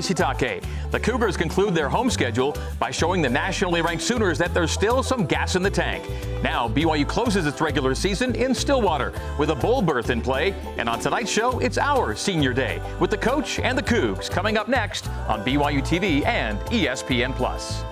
[0.00, 0.64] Sitake.
[0.90, 5.02] The Cougars conclude their home schedule by showing the nationally ranked Sooners that there's still
[5.02, 6.08] some gas in the tank.
[6.42, 10.54] Now, BYU closes its regular season in Stillwater with a bowl berth in play.
[10.78, 14.56] And on tonight's show, it's our senior day with the coach and the Cougs coming
[14.56, 17.84] up next on BYU TV and ESPN Plus.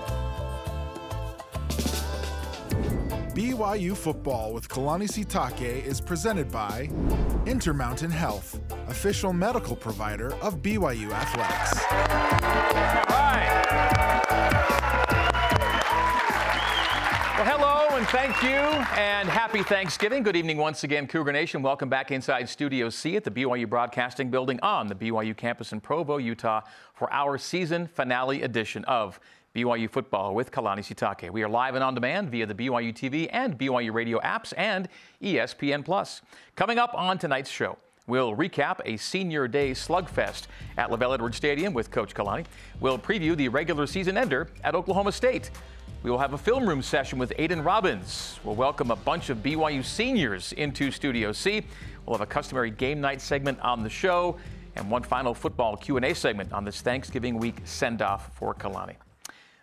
[3.33, 6.89] BYU football with Kalani Sitake is presented by
[7.45, 8.59] Intermountain Health,
[8.89, 11.81] official medical provider of BYU Athletics.
[13.09, 13.61] All right.
[17.37, 18.49] Well, hello and thank you
[18.99, 20.23] and happy Thanksgiving.
[20.23, 21.61] Good evening once again, Cougar Nation.
[21.61, 25.79] Welcome back inside Studio C at the BYU Broadcasting Building on the BYU campus in
[25.79, 26.63] Provo, Utah
[26.93, 29.21] for our season finale edition of
[29.53, 31.29] BYU football with Kalani Sitake.
[31.29, 34.87] We are live and on demand via the BYU TV and BYU radio apps and
[35.21, 36.21] ESPN Plus.
[36.55, 37.77] Coming up on tonight's show,
[38.07, 42.45] we'll recap a senior day slugfest at LaVell Edwards Stadium with Coach Kalani.
[42.79, 45.51] We'll preview the regular season ender at Oklahoma State.
[46.01, 48.39] We will have a film room session with Aiden Robinson.
[48.45, 51.61] We'll welcome a bunch of BYU seniors into Studio C.
[52.05, 54.37] We'll have a customary game night segment on the show
[54.77, 58.95] and one final football Q&A segment on this Thanksgiving week send-off for Kalani.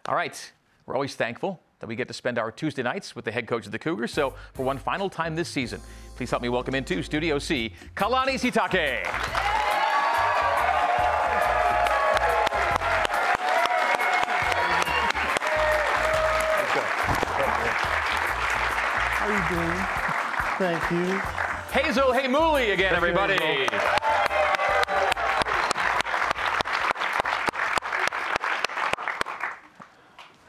[0.08, 0.52] All right,
[0.86, 3.66] we're always thankful that we get to spend our Tuesday nights with the head coach
[3.66, 4.10] of the Cougars.
[4.10, 5.82] So, for one final time this season,
[6.16, 9.04] please help me welcome into Studio C, Kalani Sitake.
[19.12, 19.76] How you doing?
[20.56, 21.20] Thank you.
[21.70, 23.68] Hazel Heimuli again, everybody.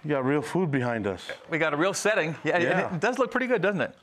[0.09, 1.27] You got real food behind us.
[1.51, 2.35] We got a real setting.
[2.43, 2.95] Yeah, and Yeah.
[2.95, 3.95] it does look pretty good, doesn't it?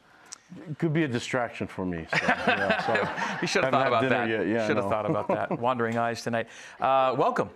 [0.71, 2.07] It could be a distraction for me.
[2.13, 4.29] So, yeah, so You should have thought about that.
[4.29, 4.47] yet.
[4.47, 5.59] Yeah, should have thought about that.
[5.59, 6.47] Wandering eyes tonight.
[6.81, 7.51] Uh, welcome.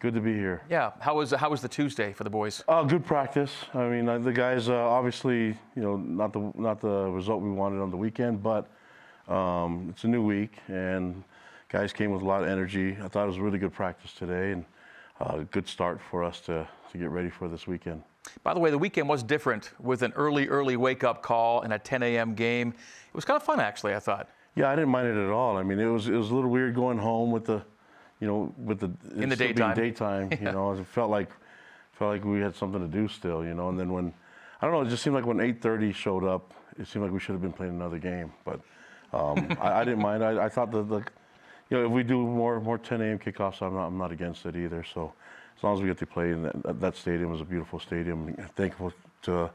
[0.00, 0.60] good to be here.
[0.68, 0.90] Yeah.
[0.98, 2.64] How was how was the Tuesday for the boys?
[2.66, 3.52] Uh, good practice.
[3.72, 7.52] I mean, uh, the guys uh, obviously, you know, not the not the result we
[7.52, 8.66] wanted on the weekend, but
[9.28, 11.22] um, it's a new week and
[11.68, 12.96] guys came with a lot of energy.
[13.00, 14.64] I thought it was a really good practice today and
[15.20, 18.02] a good start for us to to get ready for this weekend.
[18.42, 21.72] By the way, the weekend was different with an early, early wake up call and
[21.72, 22.34] a 10 a.m.
[22.34, 22.68] game.
[22.70, 23.94] It was kind of fun, actually.
[23.94, 24.28] I thought.
[24.54, 25.56] Yeah, I didn't mind it at all.
[25.56, 27.62] I mean, it was it was a little weird going home with the,
[28.20, 28.90] you know, with the
[29.22, 29.76] In the daytime.
[29.76, 30.38] Daytime, Yeah.
[30.40, 31.30] you know, it felt like
[31.92, 33.68] felt like we had something to do still, you know.
[33.68, 34.12] And then when
[34.60, 37.20] I don't know, it just seemed like when 8:30 showed up, it seemed like we
[37.20, 38.32] should have been playing another game.
[38.44, 38.60] But
[39.12, 40.24] um, I, I didn't mind.
[40.24, 41.04] I, I thought that the,
[41.70, 43.18] you know, if we do more more 10 a.m.
[43.18, 44.84] kickoffs, I'm not I'm not against it either.
[44.84, 45.12] So
[45.56, 48.34] as long as we get to play in that, that stadium, was a beautiful stadium.
[48.54, 48.92] Thankful
[49.22, 49.50] to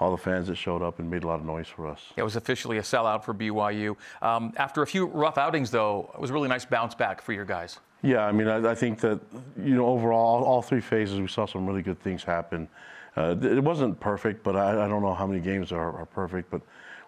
[0.00, 2.12] all the fans that showed up and made a lot of noise for us.
[2.16, 3.96] It was officially a sellout for BYU.
[4.22, 7.32] Um, after a few rough outings, though, it was a really nice bounce back for
[7.32, 7.80] your guys.
[8.02, 9.20] Yeah, I mean, I, I think that
[9.56, 12.68] you know overall, all three phases, we saw some really good things happen.
[13.16, 16.50] Uh, it wasn't perfect, but I, I don't know how many games are, are perfect,
[16.50, 16.62] but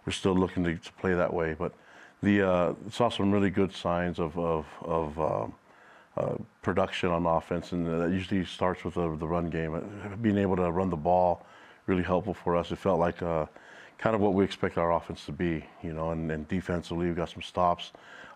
[0.04, 1.54] we're still looking to, to play that way.
[1.56, 1.72] But
[2.22, 5.54] the uh, saw some really good signs of of, of um,
[6.16, 9.74] uh, production on offense, and that usually starts with the, the run game.
[9.74, 11.46] Uh, Being able to run the ball
[11.86, 12.70] really helpful for us.
[12.72, 13.46] It felt like uh,
[13.98, 16.10] kind of what we expect our offense to be, you know.
[16.10, 17.92] And, and defensively, we got some stops.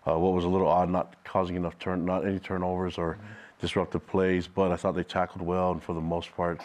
[0.07, 3.17] Uh, what was a little odd, not causing enough turn, not any turnovers or
[3.59, 6.61] disruptive plays, but I thought they tackled well, and for the most part,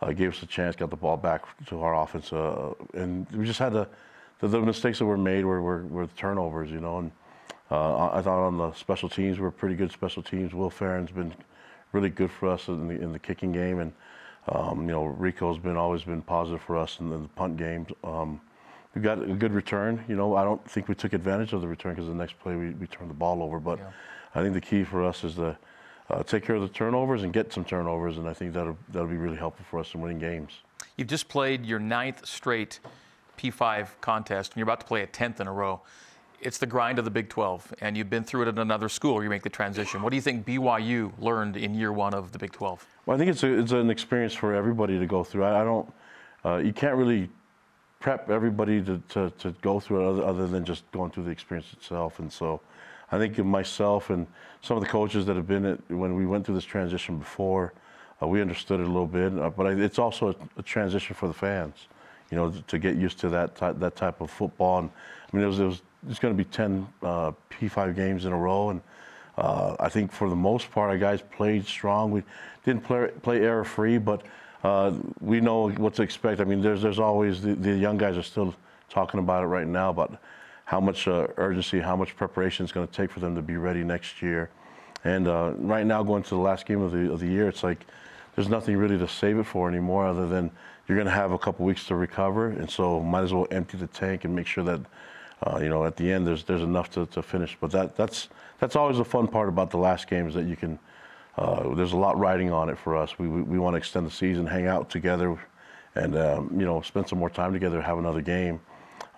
[0.00, 3.44] uh, gave us a chance, got the ball back to our offense, uh, and we
[3.44, 3.88] just had to.
[4.40, 7.12] The, the mistakes that were made were, were, were turnovers, you know, and
[7.70, 10.52] uh, I thought on the special teams we're pretty good special teams.
[10.54, 11.34] Will Ferrin's been
[11.92, 13.92] really good for us in the in the kicking game, and
[14.48, 17.88] um, you know Rehkow's been always been positive for us in the, the punt games.
[18.02, 18.40] Um,
[18.94, 20.04] we got a good return.
[20.08, 22.54] You know, I don't think we took advantage of the return because the next play
[22.54, 23.58] we, we turned the ball over.
[23.58, 23.80] But
[24.34, 25.56] I think the key for us is to
[26.10, 29.08] uh, take care of the turnovers and get some turnovers, and I think that'll that'll
[29.08, 30.52] be really helpful for us in winning games.
[30.96, 32.78] You've just played your ninth straight
[33.36, 35.80] P5 contest, and you're about to play a 10th in a row.
[36.40, 39.22] It's the grind of the Big 12, and you've been through it at another school.
[39.22, 40.02] You make the transition.
[40.02, 42.86] What do you think BYU learned in year one of the Big 12?
[43.06, 45.44] Well, I think it's a, it's an experience for everybody to go through.
[45.44, 45.92] I, I don't,
[46.44, 47.30] uh, you can't really
[48.00, 51.30] prep everybody to, to, to go through it other, other than just going through the
[51.30, 52.18] experience itself.
[52.18, 52.60] And so
[53.10, 54.26] I think myself and
[54.60, 57.72] some of the coaches that have been it when we went through this transition before,
[58.22, 59.38] uh, we understood it a little bit.
[59.38, 61.86] Uh, but I, it's also a, a transition for the fans,
[62.30, 64.78] you know, to get used to that type, that type of football.
[64.78, 64.90] And
[65.32, 68.32] I mean, it was, it was it's going to be 10 uh, P5 games in
[68.32, 68.70] a row.
[68.70, 68.80] And
[69.36, 72.10] uh, I think for the most part, our guys played strong.
[72.10, 72.22] We
[72.64, 74.22] didn't play, play error free, but
[74.62, 76.40] uh, we know what to expect.
[76.40, 78.54] I mean, there's there's always the, the young guys are still
[78.88, 80.18] talking about it right now, about
[80.64, 83.56] how much uh, urgency, how much preparation it's going to take for them to be
[83.56, 84.50] ready next year.
[85.04, 87.62] And uh, right now, going to the last game of the of the year, it's
[87.62, 87.84] like
[88.34, 90.50] there's nothing really to save it for anymore, other than
[90.86, 93.78] you're going to have a couple weeks to recover, and so might as well empty
[93.78, 94.80] the tank and make sure that
[95.46, 97.56] uh, you know at the end there's there's enough to, to finish.
[97.60, 98.28] But that that's
[98.58, 100.78] that's always the fun part about the last game is that you can.
[101.36, 103.18] Uh, there's a lot riding on it for us.
[103.18, 105.38] We we, we want to extend the season, hang out together,
[105.94, 108.60] and um, you know spend some more time together, have another game.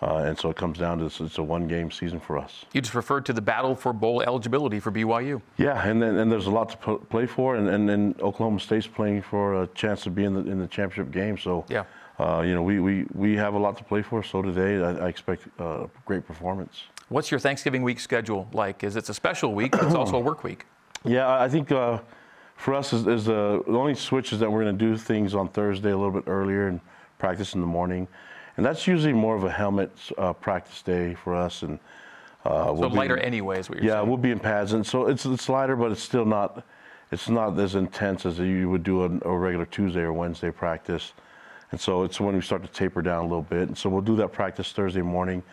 [0.01, 2.65] Uh, and so it comes down to this, it's a one game season for us.
[2.71, 5.41] You just referred to the battle for bowl eligibility for BYU.
[5.57, 8.59] Yeah, and then, and there's a lot to p- play for, and, and, and Oklahoma
[8.59, 11.37] State's playing for a chance to be in the in the championship game.
[11.37, 11.85] So yeah.
[12.19, 15.05] Uh, you know, we, we, we have a lot to play for, so today I,
[15.05, 16.85] I expect uh, great performance.
[17.09, 18.83] What's your Thanksgiving week schedule like?
[18.83, 20.65] Is it a special week, but it's also a work week?
[21.05, 21.99] Yeah, I think uh,
[22.55, 25.35] for us is, is uh, the only switch is that we're going to do things
[25.35, 26.81] on Thursday a little bit earlier and
[27.19, 28.07] practice in the morning,
[28.57, 31.61] and that's usually more of a helmet uh, practice day for us.
[31.61, 31.79] And
[32.45, 34.03] uh, we'll so lighter be, anyway, is what you're yeah, saying.
[34.03, 36.63] Yeah, we'll be in pads, and so it's it's lighter, but it's still not
[37.11, 41.13] it's not as intense as you would do a, a regular Tuesday or Wednesday practice.
[41.71, 43.67] And so it's when we start to taper down a little bit.
[43.67, 45.43] And so we'll do that practice Thursday morning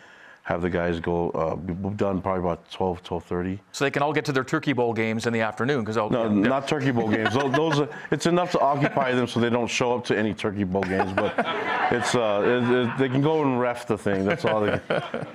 [0.45, 1.31] have the guys go.
[1.31, 3.59] Uh, we've done probably about 12, 12:30.
[3.71, 6.25] So they can all get to their Turkey Bowl games in the afternoon because no,
[6.25, 7.33] yeah, not Turkey Bowl games.
[7.33, 10.35] those, those are, it's enough to occupy them so they don't show up to any
[10.35, 11.11] Turkey Bowl games.
[11.13, 11.35] But
[11.91, 14.25] it's uh, it, it, they can go and ref the thing.
[14.25, 14.61] That's all.
[14.61, 14.79] They,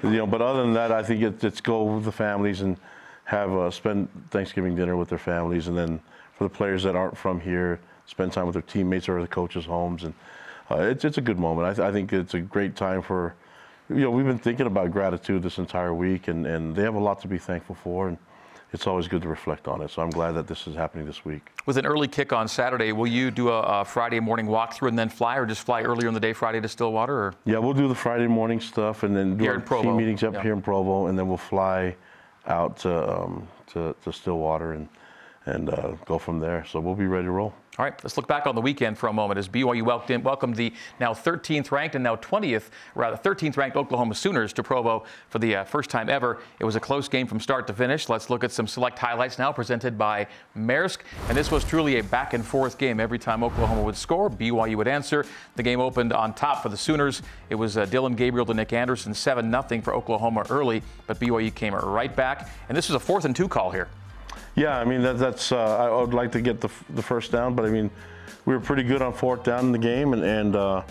[0.02, 0.26] you know.
[0.26, 2.76] But other than that, I think it, it's go with the families and
[3.24, 6.00] have uh, spend Thanksgiving dinner with their families, and then
[6.36, 9.66] for the players that aren't from here, spend time with their teammates or the coaches'
[9.66, 10.14] homes, and
[10.70, 11.66] uh, it's it's a good moment.
[11.66, 13.34] I, th- I think it's a great time for
[13.90, 17.00] you know, we've been thinking about gratitude this entire week, and, and they have a
[17.00, 18.18] lot to be thankful for, and
[18.72, 19.90] it's always good to reflect on it.
[19.90, 21.50] So I'm glad that this is happening this week.
[21.66, 24.98] With an early kick on Saturday, will you do a, a Friday morning walkthrough and
[24.98, 27.14] then fly, or just fly earlier in the day Friday to Stillwater?
[27.14, 27.34] Or?
[27.44, 30.34] Yeah, we'll do the Friday morning stuff, and then do here our team meetings up
[30.34, 30.42] yeah.
[30.42, 31.96] here in Provo, and then we'll fly
[32.46, 34.88] out to um, to, to Stillwater and
[35.46, 36.64] and uh, go from there.
[36.68, 37.54] So we'll be ready to roll.
[37.78, 40.56] All right, let's look back on the weekend for a moment as BYU welcomed, welcomed
[40.56, 42.64] the now 13th ranked and now 20th,
[42.94, 46.40] rather 13th ranked Oklahoma Sooners to Provo for the uh, first time ever.
[46.58, 48.08] It was a close game from start to finish.
[48.08, 50.98] Let's look at some select highlights now presented by Maersk.
[51.28, 53.00] And this was truly a back and forth game.
[53.00, 55.24] Every time Oklahoma would score, BYU would answer.
[55.56, 57.22] The game opened on top for the Sooners.
[57.48, 61.54] It was uh, Dillon Gabriel to Nic Anderson, 7 0 for Oklahoma early, but BYU
[61.54, 62.50] came right back.
[62.68, 63.88] And this was a fourth and two call here.
[64.60, 65.52] Yeah, I mean that, that's.
[65.52, 67.90] Uh, I would like to get the, the first down, but I mean,
[68.44, 70.82] we were pretty good on fourth down in the game, and, and uh,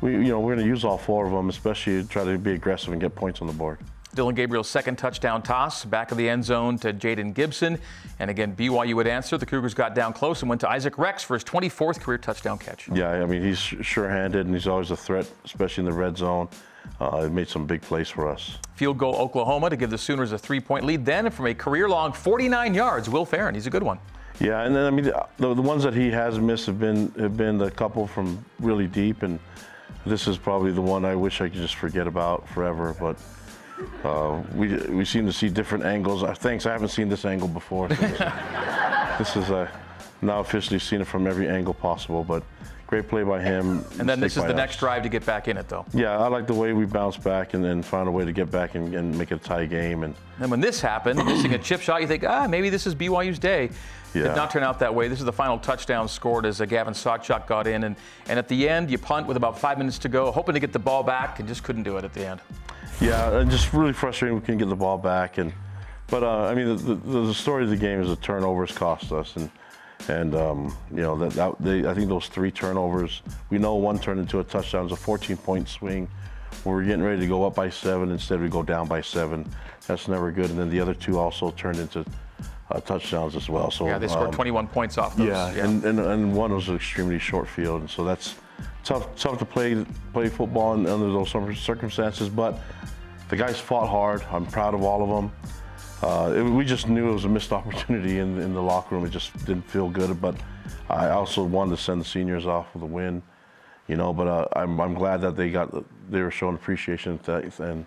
[0.00, 2.38] we you know we're going to use all four of them, especially to try to
[2.38, 3.80] be aggressive and get points on the board.
[4.18, 7.78] Dillon Gabriel's second touchdown toss, back of the end zone to Jayden Gibson.
[8.18, 9.38] And again, BYU would answer.
[9.38, 12.58] The Cougars got down close and went to Isaac Rex for his 24th career touchdown
[12.58, 12.88] catch.
[12.88, 16.18] Yeah, I mean, he's sure handed and he's always a threat, especially in the red
[16.18, 16.48] zone
[17.00, 18.58] uh, it made some big plays for us.
[18.74, 21.04] Field goal Oklahoma to give the Sooners a three point lead.
[21.04, 23.54] Then from a career long 49 yards, Will Ferrin.
[23.54, 24.00] He's a good one.
[24.40, 27.36] Yeah, and then I mean the, the ones that he has missed have been have
[27.36, 29.38] been the couple from really deep, and
[30.06, 32.96] this is probably the one I wish I could just forget about forever.
[32.98, 33.16] But
[34.04, 36.22] uh, we we seem to see different angles.
[36.22, 37.88] Uh, thanks, I haven't seen this angle before.
[37.88, 37.94] So
[39.18, 39.70] this is a
[40.20, 42.42] now officially seen it from every angle possible, but
[42.88, 43.84] Great play by him.
[43.98, 44.56] And then this is the us.
[44.56, 45.84] next drive to get back in it, though.
[45.92, 48.50] Yeah, I like the way we bounce back and then find a way to get
[48.50, 50.04] back and, and make it a tie game.
[50.04, 52.94] And then when this happened, missing a chip shot, you think, ah, maybe this is
[52.94, 53.68] BYU's day.
[54.14, 54.22] Yeah.
[54.22, 55.06] Did not turn out that way.
[55.06, 57.94] This is the final touchdown scored as uh, Gavin Sawchuk got in, and,
[58.26, 60.72] and at the end, you punt with about five minutes to go, hoping to get
[60.72, 62.40] the ball back, and just couldn't do it at the end.
[63.00, 64.34] Yeah, and just really frustrating.
[64.34, 65.52] We couldn't get the ball back, and
[66.08, 69.12] but uh, I mean, the, the, the, story of the game is the turnovers cost
[69.12, 69.50] us, and
[70.08, 73.22] and um, you know that, that they, I think those three turnovers.
[73.50, 74.86] We know one turned into a touchdown.
[74.86, 76.08] It was a 14-point swing.
[76.64, 78.10] We are getting ready to go up by seven.
[78.10, 79.48] Instead, we go down by seven.
[79.86, 80.50] That's never good.
[80.50, 82.04] And then the other two also turned into
[82.70, 83.70] uh, touchdowns as well.
[83.70, 85.28] So yeah, they scored um, 21 points off those.
[85.28, 85.64] Yeah, yeah.
[85.64, 88.34] And, and, and one was an extremely short field, and so that's
[88.88, 92.28] tough tough to play play football under those circumstances.
[92.28, 92.58] But
[93.28, 94.22] the guys fought hard.
[94.30, 95.32] I'm proud of all of them
[96.02, 99.04] uh, it, we just knew it was a missed opportunity in, in the locker room.
[99.04, 100.20] It just didn't feel good.
[100.20, 100.36] But
[100.88, 103.22] I also wanted to send the seniors off with a win,
[103.88, 104.12] you know.
[104.12, 105.72] But uh, I'm, I'm glad that they got
[106.10, 107.86] they were showing appreciation and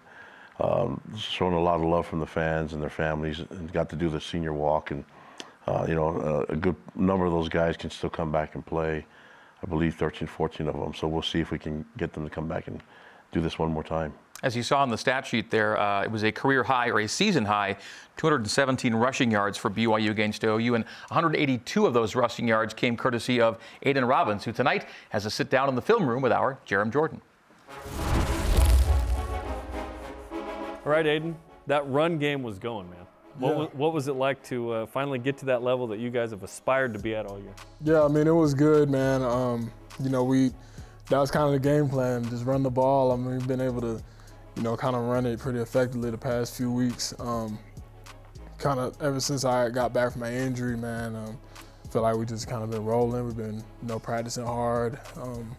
[0.59, 3.95] um, showing a lot of love from the fans and their families, and got to
[3.95, 4.91] do the senior walk.
[4.91, 5.05] And
[5.67, 8.65] uh, you know, uh, a good number of those guys can still come back and
[8.65, 9.05] play.
[9.63, 10.93] I believe 13, 14 of them.
[10.93, 12.81] So we'll see if we can get them to come back and
[13.31, 14.13] do this one more time.
[14.43, 17.01] As you saw on the stat sheet there, uh, it was a career high or
[17.01, 17.77] a season high,
[18.17, 23.39] 217 rushing yards for BYU against OU, and 182 of those rushing yards came courtesy
[23.39, 26.57] of Aiden Robinson, who tonight has a sit down in the film room with our
[26.65, 27.21] Jarom Jordan.
[30.83, 31.35] All right, Aiden,
[31.67, 33.00] that run game was going, man.
[33.41, 36.09] What, was, what was it like to uh, finally get to that level that you
[36.09, 37.53] guys have aspired to be at all year?
[37.83, 39.21] Yeah, I mean, it was good, man.
[39.23, 39.71] Um,
[40.01, 40.51] you know, we
[41.09, 43.11] that was kind of the game plan, just run the ball.
[43.11, 44.01] I mean, we've been able to,
[44.55, 47.13] you know, kind of run it pretty effectively the past few weeks.
[47.19, 47.59] Um,
[48.57, 51.15] kind of ever since I got back from my injury, man.
[51.15, 51.37] Um,
[51.91, 53.25] feel like we just kind of been rolling.
[53.25, 55.55] We've been, you know, practicing hard, um,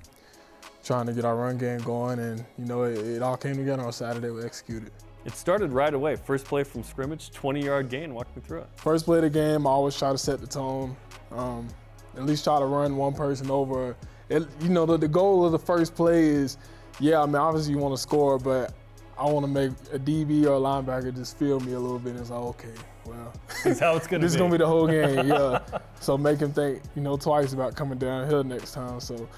[0.83, 3.83] trying to get our run game going, and you know, it, it all came together
[3.83, 4.31] on Saturday.
[4.31, 4.91] We executed.
[5.25, 6.17] It started right away.
[6.17, 8.12] First play from scrimmage, 20-yard gain.
[8.12, 8.69] Walk me through it.
[8.76, 10.97] First play of the game, I always try to set the tone.
[11.31, 11.69] Um,
[12.17, 13.97] at least try to run one person over.
[14.29, 16.59] It, you know, the, the goal of the first play is,
[16.99, 18.75] yeah, I mean, obviously you want to score, but
[19.19, 22.11] I want to make a DB or a linebacker just feel me a little bit.
[22.11, 22.75] And it's like, okay,
[23.05, 24.37] well, this is how it's gonna this be.
[24.37, 25.61] is gonna be the whole game, yeah.
[26.00, 29.00] so make him think, you know, twice about coming downhill next time.
[29.00, 29.29] So,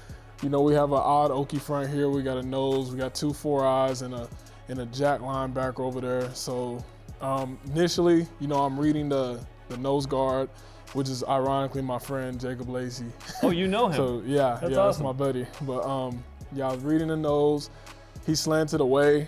[0.41, 2.09] you know, we have an odd Okie front here.
[2.09, 4.27] We got a nose, we got two four eyes, and a
[4.67, 6.33] and a jack linebacker over there.
[6.33, 6.83] So
[7.21, 10.49] um, initially, you know, I'm reading the the nose guard,
[10.93, 13.05] which is ironically my friend Jacob Lacey.
[13.41, 13.95] Oh, you know him.
[13.95, 15.45] so yeah, That's yeah, that's my buddy.
[15.61, 17.69] But um, yeah, I was reading the nose.
[18.25, 19.27] He slanted away.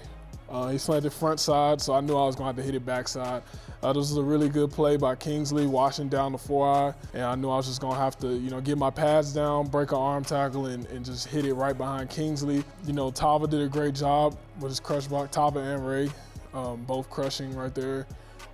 [0.49, 2.73] Uh, he slanted front side, so I knew I was going to have to hit
[2.75, 3.43] it backside.
[3.83, 7.23] Uh, this was a really good play by Kingsley, washing down the four eye, and
[7.23, 9.91] I knew I was just to have to, you know, get my pads down, break
[9.91, 12.63] an arm tackle, and, and just hit it right behind Kingsley.
[12.85, 15.29] You know, Tava did a great job with his crush block.
[15.29, 16.09] Tava and Ray,
[16.53, 18.07] um, both crushing right there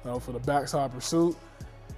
[0.06, 1.38] uh, for the backside pursuit.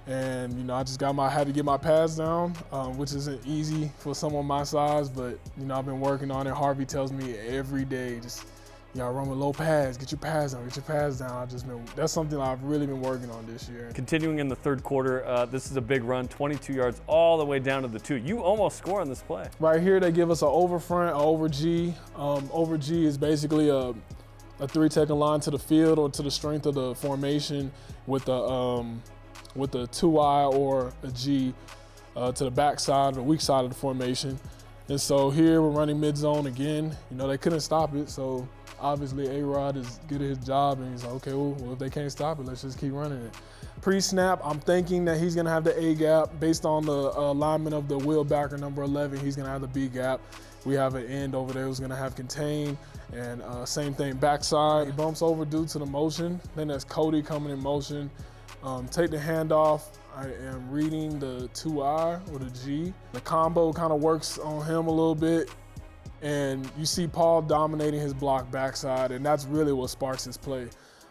[0.06, 3.12] And you know, I just got my had to get my pads down, um, which
[3.12, 5.08] isn't easy for someone my size.
[5.08, 6.54] But you know, I've been working on it.
[6.54, 8.46] Harvey tells me every day, just
[8.96, 11.30] y'all run with low pads, get your pads down, get your pads down.
[11.30, 13.90] I just been that's something I've really been working on this year.
[13.94, 17.44] Continuing in the third quarter, uh, this is a big run, 22 yards all the
[17.44, 18.16] way down to the two.
[18.16, 19.48] You almost score on this play.
[19.60, 21.94] Right here, they give us an over front, an over G.
[22.16, 23.94] Um, over G is basically a,
[24.60, 27.70] a three taking line to the field or to the strength of the formation
[28.06, 29.02] with a um,
[29.54, 31.54] with a two I or a G
[32.16, 34.38] uh, to the back side, the weak side of the formation.
[34.88, 36.96] And so here we're running mid zone again.
[37.10, 38.48] You know they couldn't stop it, so
[38.80, 41.78] obviously A Rod is good at his job, and he's like, okay, well, well if
[41.78, 43.34] they can't stop it, let's just keep running it.
[43.82, 47.74] Pre-snap, I'm thinking that he's gonna have the A gap based on the uh, alignment
[47.74, 49.20] of the wheel backer number 11.
[49.20, 50.20] He's gonna have the B gap.
[50.64, 52.76] We have an end over there who's gonna have contain,
[53.12, 54.86] and uh, same thing backside.
[54.86, 56.40] He bumps over due to the motion.
[56.56, 58.10] Then that's Cody coming in motion.
[58.62, 59.82] Um, take the handoff.
[60.16, 62.92] I am reading the 2I or the G.
[63.12, 65.50] The combo kind of works on him a little bit.
[66.26, 70.66] And you see Paul dominating his block backside, and that's really what sparks his play.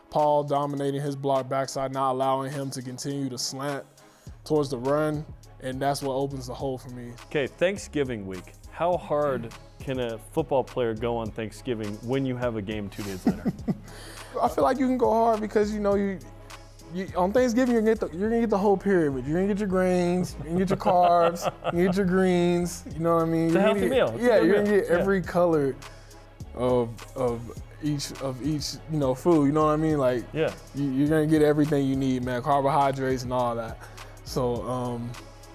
[0.09, 3.85] Paul dominating his block backside, not allowing him to continue to slant
[4.43, 5.25] towards the run,
[5.61, 7.13] and that's what opens the hole for me.
[7.27, 8.55] Okay, Thanksgiving week.
[8.71, 13.03] How hard can a football player go on Thanksgiving when you have a game two
[13.03, 13.53] days later?
[14.41, 16.19] I feel like you can go hard because you know you,
[16.93, 19.25] you on Thanksgiving you're gonna get the, you're gonna get the whole pyramid.
[19.25, 22.83] You're gonna get your grains, you're gonna get your carbs, you get your greens.
[22.93, 23.47] You know what I mean?
[23.47, 24.13] It's a You're gonna healthy get- meal.
[24.15, 24.81] It's yeah, you're gonna meal.
[24.81, 24.97] get Yeah.
[24.99, 25.75] every color
[26.55, 27.41] of of
[27.83, 29.45] each of each you know food.
[29.47, 29.97] You know what I mean?
[29.97, 30.51] Like yeah.
[30.73, 32.41] you, you're gonna get everything you need, man.
[32.41, 33.77] Carbohydrates and all that.
[34.23, 35.11] So um,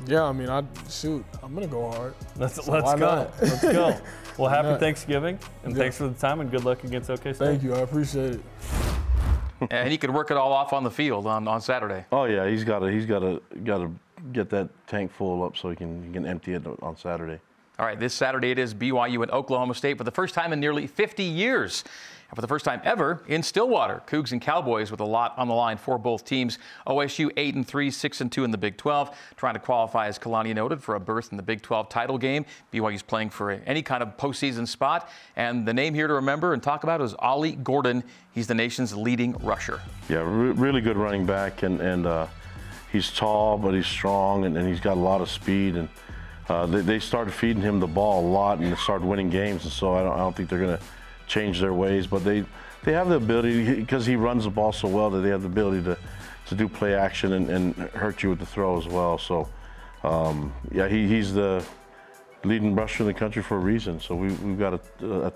[0.06, 2.14] yeah, I mean, I shoot, I'm gonna go hard.
[2.36, 2.96] Let's, So let's go.
[2.98, 3.40] not?
[3.40, 3.96] Let's go.
[4.38, 4.78] Well, happy?
[4.80, 5.82] Thanksgiving, and Yeah.
[5.82, 7.44] thanks for the time, and good luck against OK State.
[7.46, 8.40] Thank you, I appreciate it.
[9.70, 12.04] And he could work it all off on the field on, on Saturday.
[12.12, 13.92] Oh yeah, he's got to he's got to got to
[14.32, 17.40] get that tank full up so he can he can empty it on Saturday.
[17.78, 20.60] All right, this Saturday it is BYU and Oklahoma State for the first time in
[20.60, 21.82] nearly 50 years.
[22.30, 25.48] And for the first time ever in Stillwater, Cougs and Cowboys with a lot on
[25.48, 26.58] the line for both teams.
[26.86, 30.16] OSU 8 and 3, 6 and 2 in the Big 12, trying to qualify, as
[30.16, 32.46] Kalani noted, for a berth in the Big 12 title game.
[32.72, 35.10] BYU's playing for any kind of postseason spot.
[35.34, 38.04] And the name here to remember and talk about is Ollie Gordon.
[38.32, 39.80] He's the nation's leading rusher.
[40.08, 42.28] Yeah, re- really good running back, and and uh,
[42.92, 45.74] he's tall, but he's strong, and, and he's got a lot of speed.
[45.74, 45.88] And
[46.48, 49.64] uh, they, they started feeding him the ball a lot, and started winning games.
[49.64, 50.82] And so I don't, I don't think they're going to
[51.30, 52.44] change their ways, but they
[52.82, 55.48] they have the ability because he runs the ball so well that they have the
[55.48, 55.96] ability to
[56.46, 59.16] to do play action and, and hurt you with the throw as well.
[59.16, 59.48] So
[60.02, 61.64] um, yeah, he, he's the
[62.42, 64.00] leading rusher in the country for a reason.
[64.00, 65.32] So we, we've got a,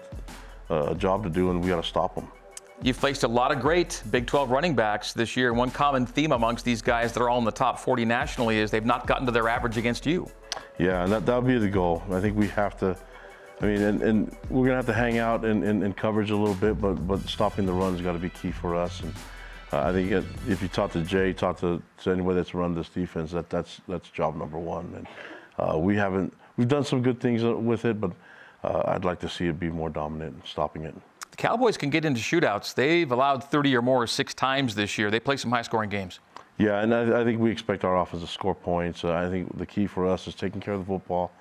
[0.70, 2.26] a, a job to do, and we got to stop him.
[2.82, 5.52] You've faced a lot of great Big 12 running backs this year.
[5.52, 8.70] One common theme amongst these guys that are all in the top 40 nationally is
[8.70, 10.28] they've not gotten to their average against you.
[10.78, 12.02] Yeah, and that that'll be the goal.
[12.10, 12.96] I think we have to.
[13.60, 16.36] I mean, and, and we're gonna have to hang out in, in, in coverage a
[16.36, 19.00] little bit, but but stopping the run's got to be key for us.
[19.00, 19.14] And
[19.72, 22.74] uh, I think it, if you talk to Jay, talk to, to anybody that's run
[22.74, 24.92] this defense, that that's that's job number one.
[24.96, 25.06] And
[25.58, 26.32] uh, we haven't.
[26.56, 28.12] We've done some good things with it, but
[28.62, 30.94] uh, I'd like to see it be more dominant, in stopping it.
[31.30, 32.74] The Cowboys can get into shootouts.
[32.74, 35.10] They've allowed 30 or more six times this year.
[35.10, 36.20] They play some high scoring games.
[36.58, 39.02] Yeah, and I, I think we expect our offense to score points.
[39.02, 41.32] Uh, I think the key for us is taking care of the football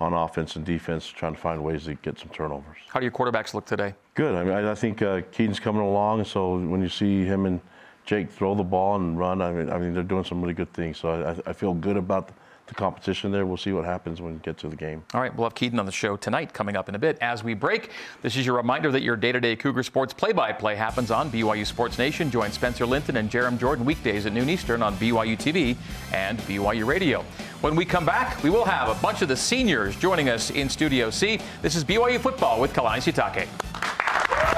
[0.00, 2.78] on offense and defense, trying to find ways to get some turnovers.
[2.88, 3.94] How do your quarterbacks look today?
[4.14, 4.34] Good.
[4.34, 7.60] I mean, I, I think uh, Kedon's coming along, so when you see him and
[8.04, 10.72] Jake throw the ball and run, I mean, I mean they're doing some really good
[10.72, 10.98] things.
[10.98, 11.10] So
[11.46, 12.30] I, I feel good about
[12.68, 13.46] the competition there.
[13.46, 15.02] We'll see what happens when we get to the game.
[15.14, 17.18] All right, we'll have Kedon on the show tonight coming up in a bit.
[17.20, 17.90] As we break,
[18.22, 21.10] this is your reminder that your day to day Cougar Sports play by play happens
[21.10, 22.30] on BYU Sports Nation.
[22.30, 25.76] Join Spencer Linton and Jarom Jordan weekdays at noon Eastern on BYU TV
[26.12, 27.24] and BYU Radio.
[27.60, 30.68] When we come back, we will have a bunch of the seniors joining us in
[30.68, 31.40] Studio C.
[31.62, 34.57] This is BYU football with Kalani Sitake.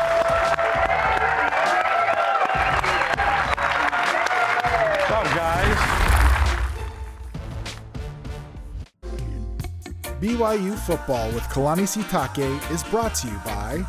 [10.40, 13.84] BYU football with Kalani Sitake is brought to you by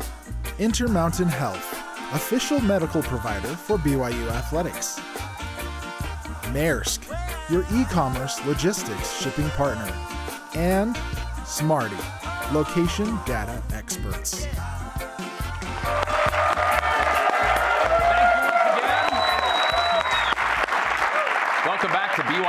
[0.58, 1.72] Intermountain Health,
[2.12, 5.00] official medical provider for BYU athletics.
[6.52, 7.08] Maersk,
[7.48, 9.90] your e-commerce logistics shipping partner,
[10.54, 10.94] and
[11.46, 11.96] Smarty,
[12.52, 13.81] location data experts.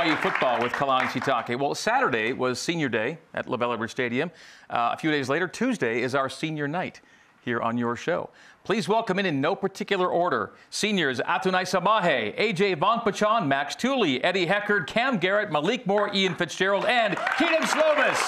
[0.04, 1.58] BYU football with Kalani Sitake.
[1.58, 4.30] Well, Saturday was senior day at LaVell Edwards Stadium.
[4.68, 7.00] Uh, a few days later, Tuesday is our senior night
[7.42, 8.28] here on your show.
[8.64, 14.46] Please welcome in in no particular order seniors Atunaisa Mahe, AJ Vongphachanh, Max Tooley, Eddie
[14.46, 18.20] Heckard, Cam Garrett, Malik Moore, Ian Fitzgerald, and Kedon Slovis.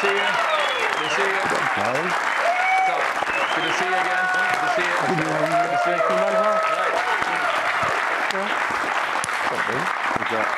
[0.00, 0.14] See you.
[0.14, 1.40] Good to see you.
[1.76, 2.12] Guys?
[2.76, 3.54] What's up?
[3.56, 4.24] Good to see you again.
[4.36, 5.16] Good to see you.
[5.16, 6.20] Good to see you.
[6.20, 6.42] All
[9.56, 10.48] right.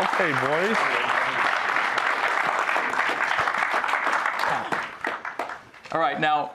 [0.00, 0.76] Okay, boys.
[5.90, 6.52] All right, now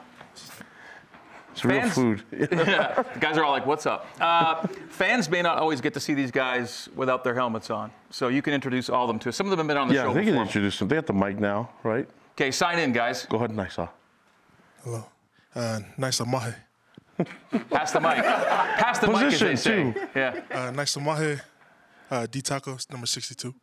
[1.52, 2.22] It's real Fans- food.
[2.30, 6.14] the guys are all like, "What's up?" Uh, fans may not always get to see
[6.14, 9.36] these guys without their helmets on, so you can introduce all of them to us.
[9.36, 10.88] Some of them have been on the yeah, show they can introduce them.
[10.88, 12.08] They got the mic now, right?
[12.32, 13.26] Okay, sign in, guys.
[13.26, 13.90] Go ahead, Nisa.
[14.82, 15.04] Hello.
[15.54, 16.54] Uh, Nisa Mahe.
[17.70, 18.16] Pass the mic.
[18.24, 19.92] Pass the mic, as they Position, say.
[19.92, 20.08] too.
[20.14, 20.40] Yeah.
[20.50, 21.40] Uh, Nisa Mahe.
[22.10, 23.54] Uh, D Tacos, number 62.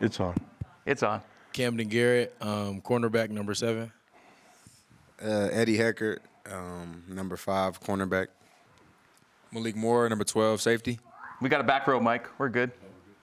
[0.00, 0.34] It's on.
[0.84, 1.20] It's on.
[1.52, 3.92] Camden Garrett, um, cornerback number seven.
[5.22, 6.18] Uh, Eddie Heckard,
[6.50, 8.28] um, number five, cornerback.
[9.52, 10.98] Malik Moore, number 12, safety.
[11.40, 12.24] We got a back row mic.
[12.38, 12.72] We're good.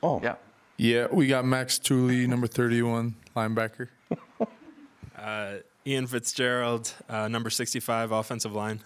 [0.03, 0.35] Oh, Yeah.
[0.77, 3.89] Yeah, we got Max Tooley, number 31, linebacker.
[5.17, 5.55] Uh,
[5.87, 8.81] Ian Fitzgerald, uh, number 65, offensive line.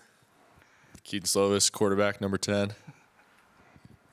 [1.04, 2.74] Kedon Slovis, quarterback number 10.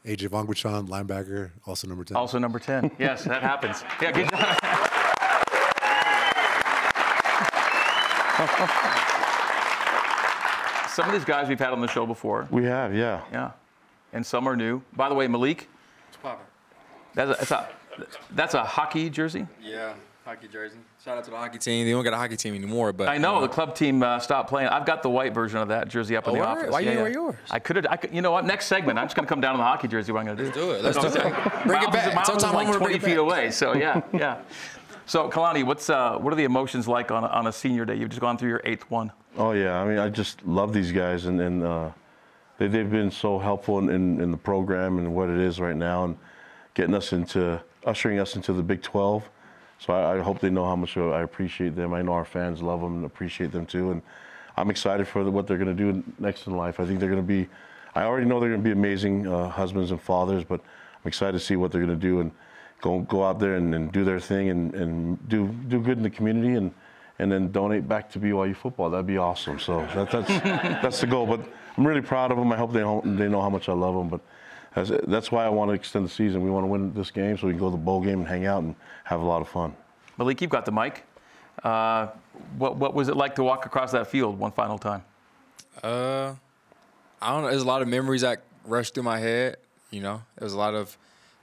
[0.07, 2.17] AJ Vongphachanh, linebacker, also number 10.
[2.17, 2.91] Also number 10.
[2.99, 3.85] Yes, that happens.
[4.01, 4.57] Yeah, good job.
[10.91, 12.49] Some of these guys we've had on the show before.
[12.51, 13.23] we have, yeah.
[13.33, 13.53] Yeah.
[14.13, 14.83] And some are new.
[14.97, 15.69] By the way, Malik,
[17.15, 17.69] that's a, that's a,
[18.33, 19.47] that's a hockey jersey.
[19.63, 19.95] Yeah,
[20.31, 20.77] hockey jersey.
[21.05, 21.85] Shout out to the hockey team.
[21.85, 24.49] They don't got a hockey team anymore, but I know the club team uh, stopped
[24.49, 24.69] playing.
[24.69, 26.47] I've got the white version of that jersey up in Oh, the word?
[26.47, 26.71] office.
[26.71, 27.35] Why you didn't wear yours?
[27.51, 27.87] I could have.
[27.91, 28.45] I could, you know what?
[28.45, 30.13] Next segment, I'm just going to come down to the hockey jersey.
[30.13, 30.49] What I'm going to do?
[30.51, 30.85] Let's do it.
[30.85, 31.67] Let's do it.
[31.67, 32.15] Bring it back.
[32.15, 33.51] My office is Sometime like 20 feet away.
[33.51, 34.39] So yeah, yeah.
[35.07, 37.97] So Kalani, what's uh, what are the emotions like on a, on a senior day?
[37.97, 39.11] You've just gone through your eighth one.
[39.37, 41.91] Oh yeah, I mean, I just love these guys, and, and uh,
[42.59, 45.75] they, they've been so helpful in, in, in the program and what it is right
[45.77, 46.17] now, and
[46.75, 49.29] getting us into ushering us into the Big 12.
[49.81, 51.95] So I, I hope they know how much I appreciate them.
[51.95, 54.03] I know our fans love them and appreciate them too, and
[54.57, 56.79] I'm excited for what they're going to do next in life.
[56.79, 57.49] I think they're going to be.
[57.95, 61.33] I already know they're going to be amazing uh, husbands and fathers, but I'm excited
[61.33, 62.31] to see what they're going to do and
[62.83, 66.03] go go out there and, and do their thing and, and do do good in
[66.03, 66.73] the community and
[67.19, 68.91] and then donate back to BYU football.
[68.91, 69.59] That'd be awesome.
[69.59, 70.29] So that, that's
[70.83, 71.27] that's the goal.
[71.27, 71.41] But
[71.79, 72.53] I'm really proud of them.
[72.53, 72.81] I hope they
[73.17, 74.09] they know how much I love them.
[74.09, 74.21] But
[74.75, 76.43] that's, that's why I want to extend the season.
[76.43, 78.29] We want to win this game so we can go to the bowl game and
[78.29, 79.75] hang out and have a lot of fun.
[80.17, 81.05] Malik, you've got the mic.
[81.65, 82.09] Uh,
[82.57, 85.03] what what was it like to walk across that field one final time?
[85.83, 86.35] Uh,
[87.21, 87.51] I don't know.
[87.51, 89.57] There's a lot of memories that rush through my head.
[89.91, 90.97] You know, there's a lot of,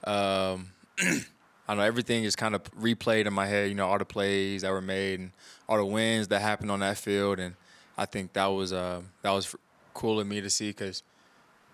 [0.06, 1.22] um, I
[1.68, 3.70] don't know, everything is kind of replayed in my head.
[3.70, 5.32] You know, all the plays that were made and
[5.68, 7.56] all the wins that happened on that field, and
[7.98, 9.56] I think that was uh, that was
[9.94, 11.04] cool of me to see because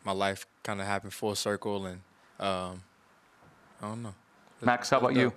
[0.06, 2.02] my life kind of happened full circle, and
[2.40, 2.84] um,
[3.82, 4.16] I don't know.
[4.62, 5.34] Max, how about you?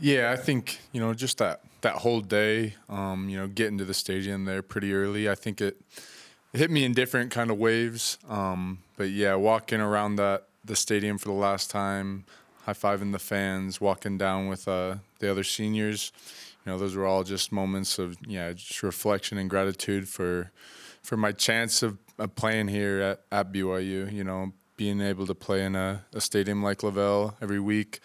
[0.00, 3.84] Yeah, I think, you know, just that, that whole day, um, you know, getting to
[3.84, 5.76] the stadium there pretty early, I think it,
[6.52, 8.16] it hit me in different kind of waves.
[8.28, 12.26] Um, but yeah, walking around that the stadium for the last time,
[12.64, 16.12] high fiving the fans, walking down with uh, the other seniors,
[16.64, 20.50] you you know, those were all just moments of yeah, just reflection and gratitude for
[21.02, 24.12] for my chance of, of playing here at, at BYU.
[24.12, 28.00] You know, being able to play in a, a stadium like LaVell every week.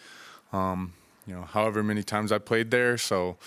[0.51, 0.93] Um,
[1.25, 3.37] you know, however many times I played there, so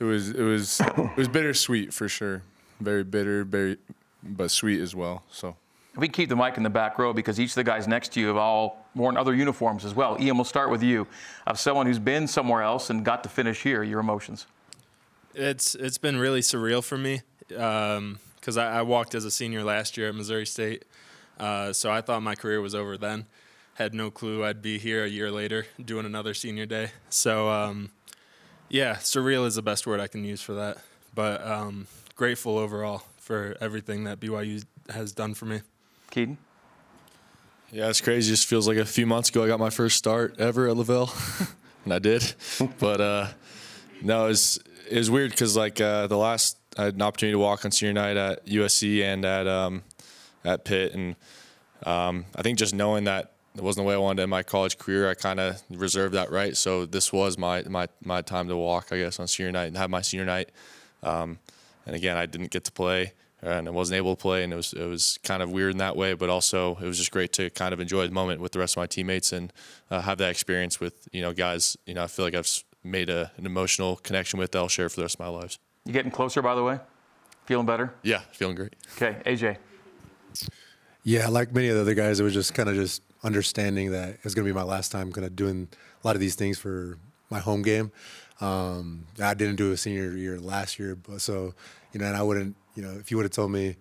[0.00, 2.42] it was it was it was bittersweet for sure.
[2.80, 3.76] Very bitter, very
[4.22, 5.24] but sweet as well.
[5.30, 5.56] So.
[5.96, 8.20] We keep the mic in the back row because each of the guys next to
[8.20, 10.16] you have all worn other uniforms as well.
[10.20, 11.08] Ian, we'll start with you.
[11.44, 14.46] Of someone who's been somewhere else and got to finish here, your emotions.
[15.34, 17.22] It's it's been really surreal for me
[18.48, 20.86] because I, I, walked as a senior last year at Missouri State,
[21.38, 23.26] uh, so I thought my career was over then.
[23.74, 26.92] Had no clue I'd be here a year later doing another senior day.
[27.10, 27.90] So um,
[28.70, 30.78] yeah, surreal is the best word I can use for that.
[31.14, 35.60] But um, grateful overall for everything that BYU has done for me.
[36.10, 36.38] Kedon?
[37.70, 38.32] Yeah, it's crazy.
[38.32, 40.76] It just feels like a few months ago I got my first start ever at
[40.78, 42.32] LaVell, and I did.
[42.78, 43.26] but uh,
[44.00, 44.58] no, it was,
[44.90, 47.72] it was weird because like uh, the last I had an opportunity to walk on
[47.72, 49.82] senior night at USC and at um,
[50.44, 51.16] at Pitt, and
[51.84, 54.44] um, I think just knowing that it wasn't the way I wanted to end my
[54.44, 56.56] college career, I kind of reserved that right.
[56.56, 59.76] So this was my my my time to walk, I guess, on senior night and
[59.76, 60.50] have my senior night.
[61.02, 61.38] Um,
[61.84, 63.12] and again, I didn't get to play
[63.42, 65.78] and I wasn't able to play, and it was it was kind of weird in
[65.78, 66.14] that way.
[66.14, 68.76] But also, it was just great to kind of enjoy the moment with the rest
[68.76, 69.52] of my teammates and
[69.90, 71.76] uh, have that experience with you know guys.
[71.86, 74.52] You know, I feel like I've made a, an emotional connection with.
[74.52, 75.58] That I'll share for the rest of my lives.
[75.84, 76.80] You getting closer, by the way?
[77.46, 77.94] Feeling better?
[78.02, 78.74] Yeah, feeling great.
[78.96, 79.56] Okay, AJ.
[81.02, 84.10] Yeah, like many of the other guys, it was just kind of just understanding that
[84.10, 85.68] it was going to be my last time kind of doing
[86.02, 86.98] a lot of these things for
[87.30, 87.90] my home game.
[88.40, 91.54] Um, I didn't do a senior year last year, but so
[91.92, 93.74] you know, and I wouldn't you know, if you would have told me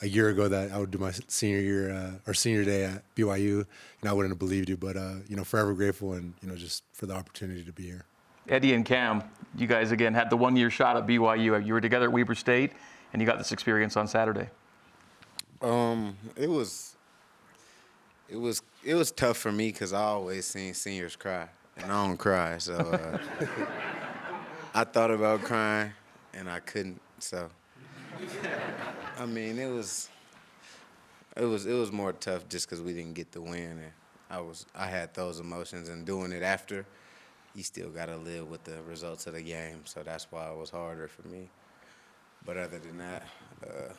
[0.00, 3.02] a year ago that I would do my senior year uh, or senior day at
[3.14, 3.66] BYU, you
[4.02, 4.78] know, I wouldn't have believed you.
[4.78, 7.84] But uh, you know, forever grateful and you know, just for the opportunity to be
[7.84, 8.06] here.
[8.50, 9.22] Eddie and Cam,
[9.56, 11.64] you guys again had the one-year shot at BYU.
[11.64, 12.72] You were together at Weber State,
[13.12, 14.48] and you got this experience on Saturday.
[15.62, 16.96] Um, it was,
[18.28, 22.06] it was, it was tough for me because I always seen seniors cry, and I
[22.06, 23.18] don't cry, so uh,
[24.74, 25.92] I thought about crying,
[26.34, 27.00] and I couldn't.
[27.20, 27.50] So
[29.18, 30.08] I mean, it was
[31.36, 33.92] it was it was more tough just because we didn't get the win, and
[34.30, 36.86] I was I had those emotions, and doing it after,
[37.54, 40.56] you still got to live with the results of the game, so that's why it
[40.56, 41.48] was harder for me.
[42.44, 43.22] But other than that,
[43.64, 43.92] uh,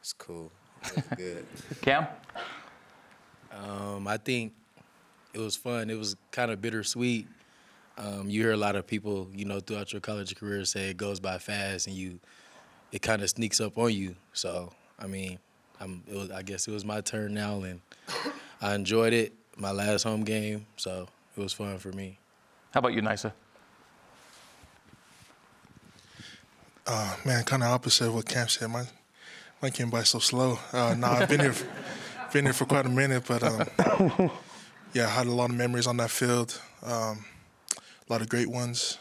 [0.00, 0.50] it's cool.
[0.82, 1.46] It's good.
[1.82, 2.06] Cam?
[3.52, 4.52] Um, I think
[5.34, 5.90] it was fun.
[5.90, 7.26] It was kind of bittersweet.
[7.98, 10.96] Um, you hear a lot of people, you know, throughout your college career say it
[10.96, 12.20] goes by fast, and you
[12.92, 14.16] it kind of sneaks up on you.
[14.32, 15.38] So I mean,
[16.08, 17.80] was, i guess it was my turn now, and
[18.60, 19.32] I enjoyed it.
[19.58, 22.18] My last home game, so it was fun for me.
[22.72, 23.34] How about you, Nisa?
[26.86, 28.70] Uh, man, kind of opposite of what Cam said.
[28.70, 28.84] My
[29.60, 30.58] mine came by so slow.
[30.72, 31.66] Uh, nah, I've been here, for,
[32.32, 34.30] been here for quite a minute, but um,
[34.92, 36.60] yeah, I had a lot of memories on that field.
[36.82, 37.24] Um,
[38.08, 38.98] a lot of great ones,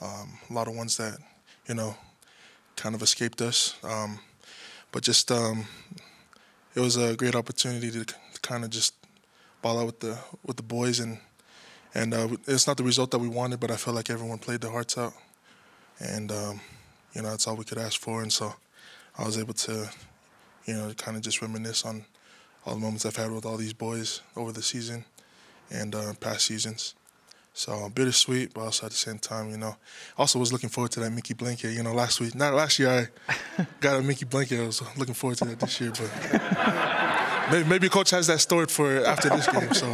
[0.00, 1.18] um, a lot of ones that
[1.68, 1.94] you know
[2.76, 3.76] kind of escaped us.
[3.84, 4.18] Um,
[4.92, 5.66] but just um,
[6.74, 8.94] it was a great opportunity to, to kind of just
[9.60, 11.18] ball out with the with the boys and
[11.94, 14.60] and uh, it's not the result that we wanted, but I felt like everyone played
[14.60, 15.12] their hearts out,
[15.98, 16.60] and um,
[17.14, 18.22] you know that's all we could ask for.
[18.22, 18.54] And so
[19.18, 19.90] I was able to,
[20.66, 22.04] you know, kind of just reminisce on
[22.64, 25.04] all the moments I've had with all these boys over the season
[25.70, 26.94] and uh, past seasons.
[27.52, 29.76] So bittersweet, but also at the same time, you know,
[30.16, 31.72] also was looking forward to that Mickey blanket.
[31.72, 34.60] You know, last week, not last year, I got a Mickey blanket.
[34.60, 38.70] I was looking forward to that this year, but maybe, maybe coach has that stored
[38.70, 39.74] for after this game.
[39.74, 39.92] So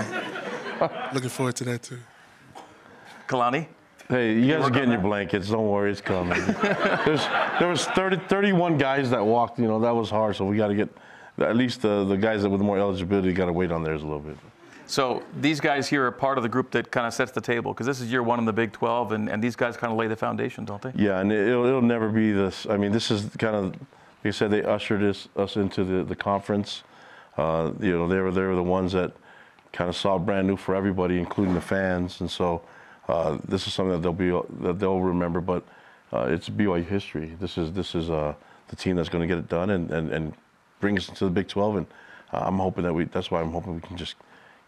[1.12, 1.98] looking forward to that too.
[3.26, 3.66] Kalani.
[4.08, 5.48] Hey, you guys are getting your blankets.
[5.48, 6.38] Don't worry, it's coming.
[6.62, 7.26] There's,
[7.58, 9.58] there was 30, 31 guys that walked.
[9.58, 10.36] You know, that was hard.
[10.36, 10.88] So we got to get
[11.38, 14.04] at least the, the guys that with more eligibility got to wait on theirs a
[14.04, 14.36] little bit.
[14.86, 17.72] So these guys here are part of the group that kind of sets the table
[17.72, 19.98] because this is year one in the Big 12, and, and these guys kind of
[19.98, 20.92] lay the foundation, don't they?
[20.94, 22.66] Yeah, and it'll, it'll never be this.
[22.70, 23.78] I mean, this is kind of, like
[24.26, 26.84] I said, they ushered us, us into the, the conference.
[27.36, 29.12] Uh, you know, they were, they were the ones that
[29.76, 32.20] kind of saw brand new for everybody, including the fans.
[32.20, 32.62] And so
[33.08, 34.30] uh, this is something that they'll be
[34.64, 35.40] that they'll remember.
[35.40, 35.62] But
[36.12, 37.36] uh, it's BYU history.
[37.38, 38.34] This is this is uh,
[38.68, 40.32] the team that's going to get it done and, and, and
[40.80, 41.76] bring us into the Big 12.
[41.76, 41.86] And
[42.32, 43.04] I'm hoping that we.
[43.04, 44.16] That's why I'm hoping we can just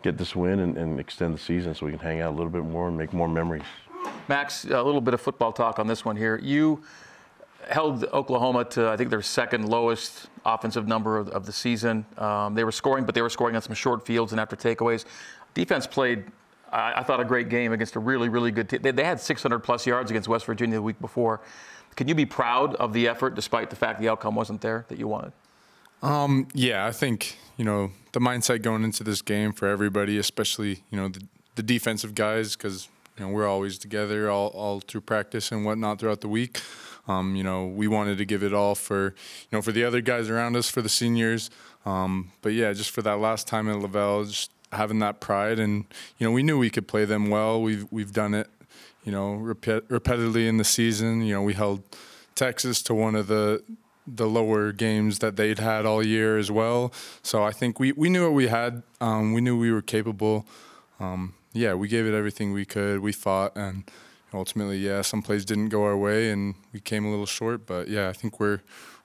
[0.02, 2.52] get this win and, and, extend the season so we can hang out a little
[2.52, 3.64] bit more and make more memories.
[4.28, 6.38] Max, a little bit of football talk on this one here.
[6.40, 6.84] You
[7.68, 12.06] held Oklahoma to, I think, their second lowest offensive number of, of the season.
[12.16, 15.04] Um, they were scoring, but they were scoring on some short fields and after takeaways.
[15.54, 16.24] Defense played
[16.72, 18.82] I, I thought a great game against a really, really good team.
[18.82, 21.40] They, they had 600 plus yards against West Virginia the week before.
[21.96, 24.98] Can you be proud of the effort despite the fact the outcome wasn't there that
[24.98, 25.32] you wanted?
[26.02, 30.84] Um, yeah, I think you know the mindset going into this game for everybody, especially
[30.90, 35.00] you know the, the defensive guys, because you know we're always together all, all through
[35.00, 36.60] practice and whatnot throughout the week.
[37.08, 39.14] Um, you know, we wanted to give it all for
[39.50, 41.50] you know for the other guys around us, for the seniors.
[41.86, 45.84] Um, but yeah, just for that last time in LaVell, just having that pride, and
[46.18, 47.60] you know, we knew we could play them well.
[47.62, 48.48] We've we've done it,
[49.04, 51.22] you know, repet- repetitively in the season.
[51.22, 51.82] You know, we held
[52.34, 53.62] Texas to one of the
[54.06, 56.92] the lower games that they'd had all year as well.
[57.22, 58.82] So I think we, we knew what we had.
[59.00, 60.46] Um, we knew we were capable.
[60.98, 63.00] Um, yeah, we gave it everything we could.
[63.00, 63.84] We fought, and
[64.32, 67.66] ultimately, yeah, some plays didn't go our way, and we came a little short.
[67.66, 68.60] But yeah, I think we're,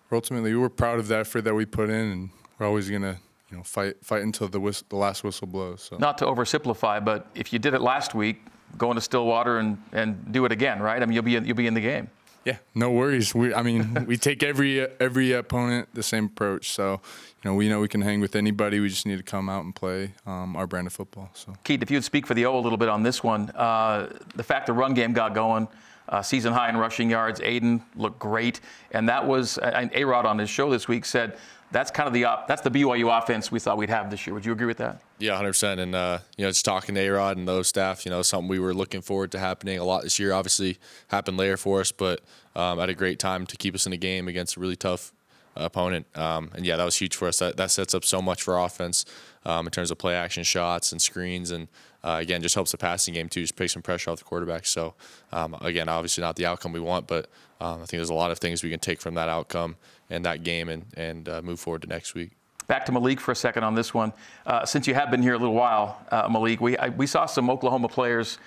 [0.10, 3.20] we're ultimately we're proud of the effort that we put in, and we're always gonna
[3.50, 5.82] you know fight fight until the whistle, the last whistle blows.
[5.84, 5.98] So.
[5.98, 8.44] Not to oversimplify, but if you did it last week,
[8.78, 11.02] go into Stillwater and, and do it again, right?
[11.02, 12.10] I mean, you'll be in, you'll be in the game.
[12.46, 13.34] Yeah, no worries.
[13.34, 16.72] We, I mean, we take every every opponent the same approach.
[16.72, 17.02] So,
[17.44, 18.80] you know, we know we can hang with anybody.
[18.80, 21.30] We just need to come out and play um, our brand of football.
[21.34, 24.10] So, Keith, if you'd speak for the O a little bit on this one, uh,
[24.36, 25.68] the fact the run game got going,
[26.10, 28.60] uh, season high in rushing yards, Aiden looked great,
[28.92, 31.38] and that was and A Rod on his show this week said
[31.74, 34.34] that's kind of the op- that's the BYU offense we thought we'd have this year.
[34.34, 35.02] Would you agree with that?
[35.18, 35.80] Yeah, 100%.
[35.80, 38.60] And, uh, you know, just talking to A-Rod and those staff, you know, something we
[38.60, 40.32] were looking forward to happening a lot this year.
[40.34, 42.22] Obviously happened later for us, but
[42.56, 45.12] um, at a great time to keep us in a game against a really tough
[45.56, 46.06] opponent.
[46.18, 47.40] Um, and, yeah, that was huge for us.
[47.40, 49.06] That, that sets up so much for offense
[49.46, 51.52] um, in terms of play action shots and screens.
[51.52, 51.68] And,
[52.04, 54.66] uh, again, just helps the passing game, too, just take some pressure off the quarterback.
[54.66, 54.94] So,
[55.32, 57.28] um, again, obviously not the outcome we want, but
[57.62, 59.78] um, I think there's a lot of things we can take from that outcome
[60.10, 62.32] and that game and, and uh, move forward to next week.
[62.68, 64.14] Back to Malik for a second on this one.
[64.46, 67.26] Uh, since you have been here a little while, uh, Malik, we, I, we saw
[67.26, 68.38] some Oklahoma players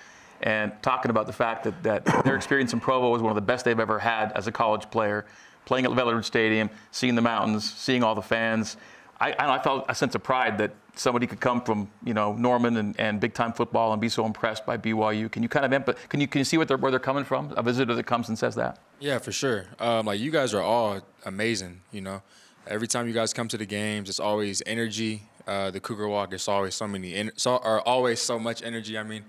[0.41, 3.41] and talking about the fact that, that their experience in Provo was one of the
[3.41, 5.25] best they've ever had as a college player,
[5.67, 8.77] playing at Veterans Stadium, seeing the mountains, seeing all the fans.
[9.19, 12.77] I, I, felt a sense of pride that somebody could come from you know Norman
[12.77, 15.29] and, and big time football and be so impressed by BYU.
[15.29, 17.53] Can you kind of can you can you see they're, where they're coming from?
[17.57, 18.79] A visitor that comes and says that.
[18.99, 19.65] Yeah, for sure.
[19.79, 21.81] Um, like you guys are all amazing.
[21.91, 22.21] You know,
[22.65, 25.23] every time you guys come to the games, it's always energy.
[25.45, 28.97] Uh, the Cougar Walk, it's always so many, en- so are always so much energy.
[28.97, 29.23] I mean,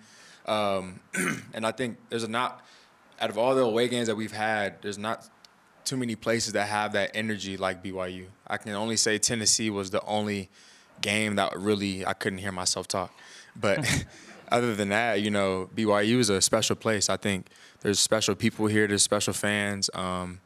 [0.47, 0.99] um,
[1.55, 2.65] and I think there's a not
[3.21, 5.29] out of all the away games that we've had, there's not
[5.89, 8.27] too many places that have that energy like BYU.
[8.47, 10.51] I can only say Tennessee was the only
[11.01, 13.13] game that really I couldn't hear myself talk.
[13.57, 13.79] But
[14.53, 17.09] other than that, you know, BYU is a special place.
[17.09, 17.49] I think
[17.81, 20.41] there's special people here, there's special fans, um,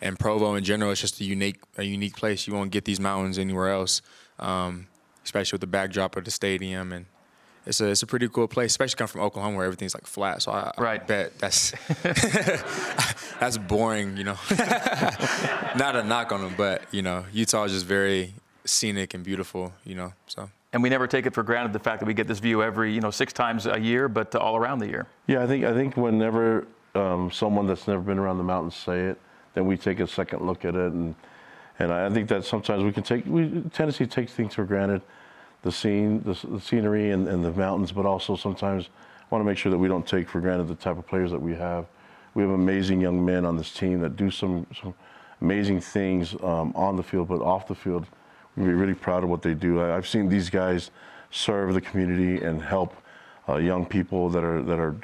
[0.00, 2.46] and Provo in general is just a unique a unique place.
[2.46, 4.00] You won't get these mountains anywhere else,
[4.38, 4.86] um,
[5.24, 7.06] especially with the backdrop of the stadium and.
[7.66, 10.42] It's a, it's a pretty cool place, especially coming from Oklahoma where everything's like flat.
[10.42, 11.00] So I, right.
[11.00, 11.72] I bet that's
[13.40, 14.36] that's boring, you know.
[15.76, 19.72] Not a knock on them, but you know, Utah is just very scenic and beautiful,
[19.84, 20.12] you know.
[20.26, 20.50] So.
[20.72, 22.92] And we never take it for granted the fact that we get this view every,
[22.92, 25.06] you know, six times a year, but all around the year.
[25.28, 29.00] Yeah, I think I think whenever um, someone that's never been around the mountains say
[29.00, 29.18] it,
[29.54, 31.14] then we take a second look at it, and
[31.78, 35.00] and I think that sometimes we can take we Tennessee takes things for granted
[35.64, 39.46] the scene, the, the scenery, and, and, the mountains, but also sometimes I want to
[39.46, 41.86] make sure that we don't take for granted the type of players that we have.
[42.34, 44.94] We have amazing young men on this team that do some, some
[45.40, 48.04] amazing things um, on the field, but off the field,
[48.56, 49.80] we're really proud of what they do.
[49.80, 50.90] I, have seen these guys
[51.30, 52.94] serve the community and help
[53.48, 54.96] uh, young people that are that are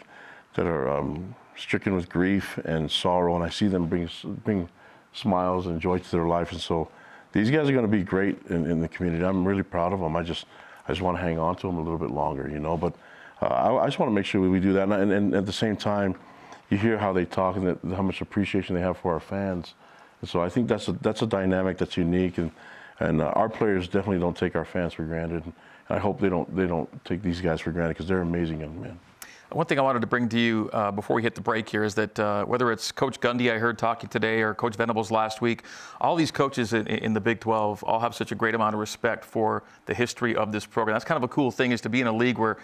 [0.54, 4.10] that are um, stricken with grief and sorrow, and I see them bring
[4.44, 4.68] bring
[5.12, 6.90] smiles and joy to their life, and so
[7.32, 9.24] these guys are going to be great in, in, the community.
[9.24, 10.16] I'm really proud of them.
[10.16, 10.46] I just
[10.86, 12.76] I just want to hang on to them a little bit longer, you know.
[12.76, 12.94] But
[13.40, 15.46] uh, I, I, just want to make sure we do that, and, and, and, at
[15.46, 16.14] the same time,
[16.68, 19.74] you hear how they talk and how much appreciation they have for our fans.
[20.20, 22.50] And so I think that's a that's a dynamic that's unique, and
[22.98, 25.44] and uh, our players definitely don't take our fans for granted.
[25.44, 25.52] And
[25.88, 28.80] I hope they don't they don't take these guys for granted because they're amazing young
[28.80, 28.98] men.
[29.52, 31.82] One thing I wanted to bring to you uh, before we hit the break here
[31.82, 35.40] is that uh, whether it's Coach Gundy I heard talking today or Coach Venables last
[35.40, 35.64] week,
[36.00, 38.80] all these coaches in, in, the Big 12 all have such a great amount of
[38.80, 40.94] respect for the history of this program.
[40.94, 42.58] That's kind of a cool thing is to be in a league where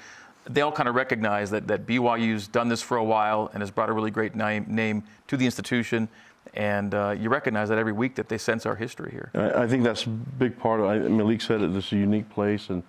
[0.49, 3.73] they all kind of recognize that, that BYU's done this for a while and has
[3.73, 6.09] brought a really great name, name to the institution.
[6.55, 9.33] And uh, you recognize that every week that they sense our history here.
[9.35, 11.11] I, I think that's a big part of it.
[11.11, 12.85] Malik said it, this is a unique place, and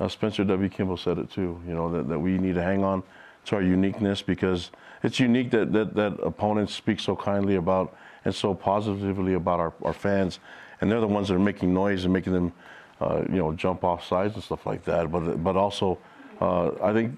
[0.00, 0.68] uh, Spencer W.
[0.68, 3.02] Kimball said it too, you know, that, that we need to hang on
[3.48, 4.70] to our uniqueness because
[5.02, 9.72] it's unique that, that, that opponents speak so kindly about and so positively about our,
[9.82, 10.38] our fans.
[10.80, 12.52] And they're the ones that are making noise and making them,
[13.00, 15.10] uh, you know, jump off sides and stuff like that.
[15.10, 15.98] But, but also,
[16.40, 17.14] uh, I think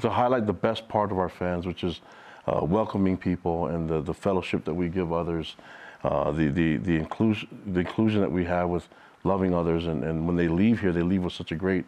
[0.00, 2.00] to highlight the best part of our fans, which is
[2.46, 5.56] uh, welcoming people and the, the fellowship that we give others,
[6.02, 8.88] uh, the, the, the, inclusion, the inclusion that we have with
[9.22, 9.86] loving others.
[9.86, 11.84] And, and when they leave here, they leave with such a great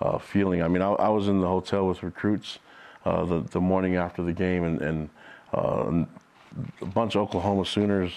[0.00, 0.62] uh, feeling.
[0.62, 2.58] I mean, I, I, was in the hotel with recruits
[3.06, 5.08] uh, the, the morning after the game, and, and
[5.54, 6.04] uh,
[6.82, 8.12] a bunch of Oklahoma Sooners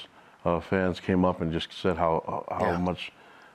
[0.46, 2.78] uh, fans came up and just said how, how yeah.
[2.78, 3.12] much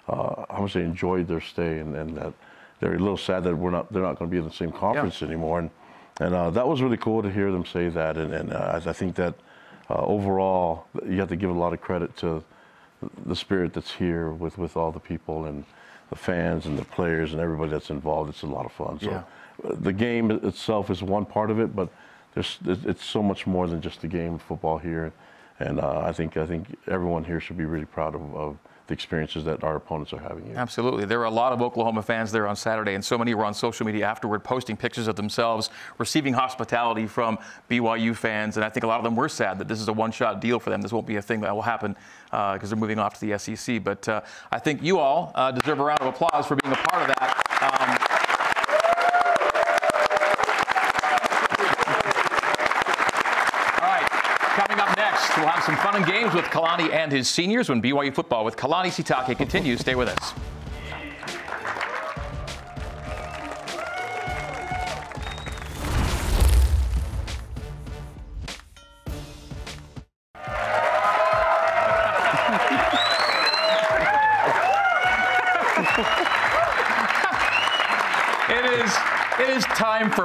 [0.07, 2.33] how much they enjoyed their stay and, and that
[2.79, 4.71] they're a little sad that we're not they're not going to be in the same
[4.71, 5.29] conference yeah.
[5.29, 5.59] anymore.
[5.61, 5.71] And
[6.21, 8.17] and uh, that was really cool to hear them say that.
[8.17, 9.35] And, and uh, I think that
[9.91, 12.45] uh, overall, you have to give a lot of credit to
[13.27, 15.65] the spirit that's here with, with all the people and
[16.11, 18.31] the fans and the players and everybody that's involved.
[18.31, 19.01] It's a lot of fun.
[19.01, 19.23] So yeah.
[19.63, 21.89] The game itself is one part of it, but
[22.35, 25.13] there's it's so much more than just the game of football here.
[25.61, 28.93] And uh, I think I think everyone here should be really proud of, of the
[28.93, 30.45] experiences that our opponents are having.
[30.45, 30.57] Here.
[30.57, 31.07] Absolutely.
[31.07, 33.55] There were a lot of Oklahoma fans there on Saturday, and so many were on
[33.55, 37.39] social media afterward posting pictures of themselves receiving hospitality from
[37.71, 38.57] BYU fans.
[38.57, 40.41] And I think a lot of them were sad that this is a one shot
[40.41, 40.83] deal for them.
[40.83, 43.39] This won't be a thing that will happen because uh, they're moving off to the
[43.39, 43.83] SEC.
[43.83, 44.21] But uh,
[44.53, 47.17] I think you all uh, deserve a round of applause for being a part of
[47.17, 48.11] that.
[48.11, 48.15] Um,
[55.37, 58.55] We'll have some fun and games with Kalani and his seniors when BYU football with
[58.55, 59.81] Kalani Sitake continues.
[59.81, 60.54] Stay with us.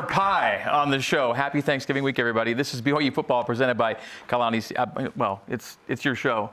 [0.10, 1.34] Pie on the show.
[1.34, 2.54] Happy Thanksgiving week, everybody.
[2.54, 4.72] This is BYU football presented by Kalani.
[4.76, 6.50] Uh, well, it's it's your show.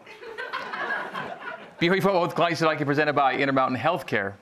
[1.81, 4.35] BYU football with Kalani Sitake presented by Intermountain Healthcare,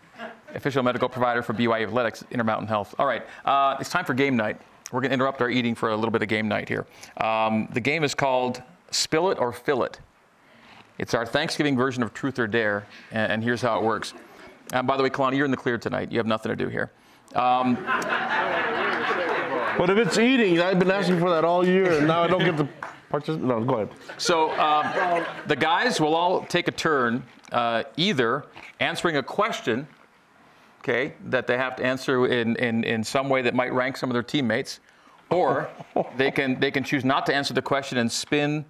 [0.54, 2.94] official medical provider for BYU Athletics, Intermountain Health.
[2.98, 4.60] All right, uh, it's time for game night.
[4.92, 6.86] We're going to interrupt our eating for a little bit of game night here.
[7.16, 9.98] Um, the game is called Spill It or Fill It.
[10.98, 14.12] It's our Thanksgiving version of Truth or Dare, and, and here's how it works.
[14.72, 16.10] And by the way, Kalani, you're in the clear tonight.
[16.10, 16.90] You have nothing to do here.
[17.34, 17.76] Um,
[19.78, 22.44] but if it's eating, I've been asking for that all year, and now I don't
[22.44, 22.68] get the
[23.10, 23.46] participate.
[23.46, 23.90] No, go ahead.
[24.18, 28.44] So um, the guys will all take a turn, uh, either
[28.80, 29.86] answering a question,
[30.80, 34.10] okay, that they have to answer in, in, in some way that might rank some
[34.10, 34.80] of their teammates,
[35.30, 35.68] or
[36.16, 38.64] they can they can choose not to answer the question and spin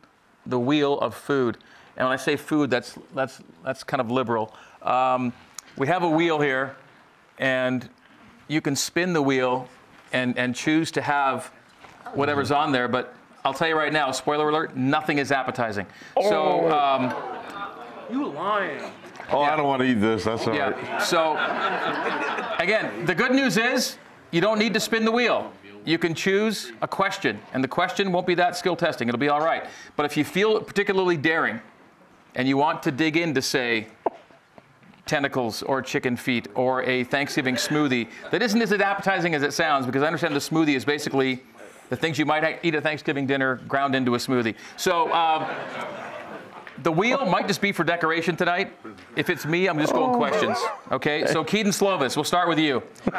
[0.47, 1.59] the wheel of food.
[1.97, 4.55] And when I say food, that's that's that's kind of liberal.
[4.83, 5.33] Um,
[5.77, 6.77] we have a wheel here,
[7.39, 7.89] and
[8.49, 9.69] you can spin the wheel
[10.15, 11.53] and, and choose to have
[12.15, 15.87] whatever's on there, but I'll tell you right now, spoiler alert, nothing is appetizing.
[16.17, 16.31] Oh.
[16.31, 17.15] So, um,
[18.11, 18.81] you lying.
[19.31, 19.53] Oh, yeah.
[19.53, 20.25] I don't want to eat this.
[20.25, 20.71] That's all yeah.
[20.71, 21.03] right.
[21.03, 21.33] So,
[22.63, 23.99] again, the good news is
[24.31, 25.53] you don't need to spin the wheel.
[25.85, 29.09] You can choose a question, and the question won't be that skill testing.
[29.09, 29.67] It'll be all right.
[29.97, 31.61] But if you feel particularly daring
[32.35, 33.89] and you want to dig in to say,
[35.07, 39.87] tentacles or chicken feet or a Thanksgiving smoothie that isn't as appetizing as it sounds
[39.87, 41.43] because I understand the smoothie is basically
[41.91, 44.55] the things you might eat at Thanksgiving dinner ground into a smoothie.
[44.77, 45.47] So um,
[46.83, 48.73] the wheel might just be for decoration tonight.
[49.17, 50.59] If it's me, I'm just going questions.
[50.91, 52.83] Okay, so Kedon Slovis, we'll start with you.
[53.05, 53.11] Do,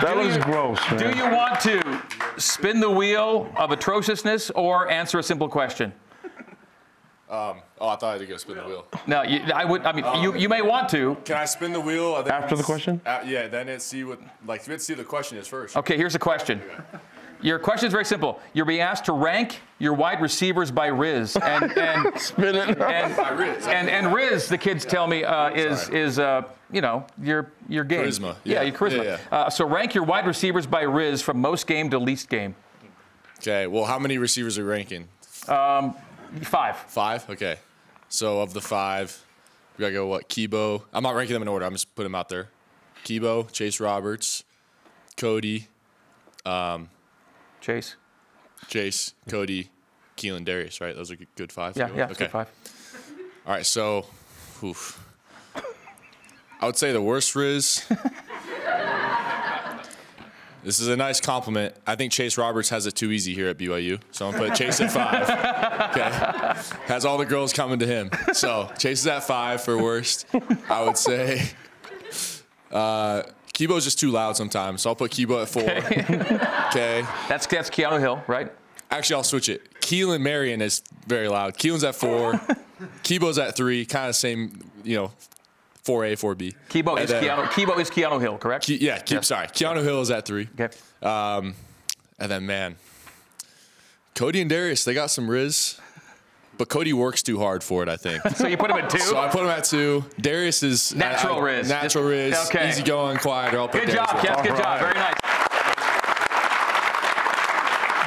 [0.00, 0.78] that was you, gross.
[0.90, 0.98] Man.
[0.98, 2.02] Do you want to
[2.36, 5.92] spin the wheel of atrociousness or answer a simple question?
[7.32, 8.86] Um, oh, I thought I had to go spin the wheel.
[9.06, 9.86] No, you, I would.
[9.86, 11.16] I mean, um, you, you may want to.
[11.24, 13.00] Can I spin the wheel after the question?
[13.06, 15.74] Uh, yeah, then it see what like let's see the question is first.
[15.78, 16.60] Okay, here's the question.
[17.40, 18.38] Your question is very simple.
[18.52, 23.16] You're being asked to rank your wide receivers by Riz, and and spin it and,
[23.16, 23.66] by Riz.
[23.66, 26.00] And, and Riz, the kids tell me, uh, is Sorry.
[26.00, 28.04] is uh, you know your your game.
[28.04, 28.36] Charisma.
[28.44, 29.04] Yeah, yeah your charisma.
[29.04, 29.38] Yeah, yeah.
[29.38, 32.54] Uh, so rank your wide receivers by Riz from most game to least game.
[33.38, 33.66] Okay.
[33.66, 35.08] Well, how many receivers are ranking?
[35.48, 35.96] Um,
[36.42, 36.76] five.
[36.76, 37.28] Five.
[37.30, 37.56] Okay.
[38.08, 39.24] So of the five,
[39.76, 40.28] we gotta go what?
[40.28, 40.82] Kibo.
[40.92, 41.64] I'm not ranking them in order.
[41.64, 42.48] I'm just putting them out there.
[43.04, 44.44] Kibo, Chase Roberts,
[45.16, 45.68] Cody,
[46.44, 46.88] um,
[47.60, 47.96] Chase,
[48.68, 49.70] Chase, Cody,
[50.16, 50.80] Keelan, Darius.
[50.80, 50.94] Right?
[50.94, 51.76] Those are good five.
[51.76, 52.28] Yeah, yeah, okay.
[52.28, 52.48] five.
[53.46, 53.66] All right.
[53.66, 54.06] So,
[54.62, 55.04] oof.
[56.60, 57.84] I would say the worst Riz.
[60.62, 61.74] This is a nice compliment.
[61.86, 64.56] I think Chase Roberts has it too easy here at BYU, so I'm gonna put
[64.56, 65.58] Chase at five.
[65.92, 66.08] Okay,
[66.86, 68.10] has all the girls coming to him.
[68.32, 70.26] So Chase is at five for worst.
[70.70, 71.50] I would say.
[72.70, 75.62] Uh, Kibo's just too loud sometimes, so I'll put Kibo at four.
[76.72, 77.02] Okay.
[77.28, 78.50] That's that's Keanu Hill, right?
[78.90, 79.74] Actually, I'll switch it.
[79.80, 81.58] Keelan Marion is very loud.
[81.58, 82.32] Keelan's at four.
[83.02, 83.84] Kibo's at three.
[83.84, 85.12] Kind of same, you know,
[85.84, 86.54] 4A, 4B.
[86.68, 87.44] Kibo And is then- Keanu.
[87.46, 88.66] Kibo is Keanu Hill, correct?
[88.66, 89.26] Ke- yeah, keep, Yes.
[89.26, 89.46] sorry.
[89.48, 90.48] Keanu Hill is at three.
[90.58, 90.68] Okay.
[91.02, 91.54] Um,
[92.18, 92.76] and then, man,
[94.14, 95.80] Cody and Darius, they got some Riz,
[96.58, 98.22] but Cody works too hard for it, I think.
[98.36, 98.98] So you put him at two?
[99.00, 100.04] So I put him at two.
[100.20, 101.68] Darius is Natural I- I- Riz.
[101.68, 102.38] Natural Riz.
[102.46, 102.68] Okay.
[102.68, 103.54] Easy going, quiet.
[103.54, 104.42] I'll put Good Darius job, at Kev.
[104.44, 104.48] two.
[104.50, 104.78] Good job.
[104.80, 105.14] Very nice.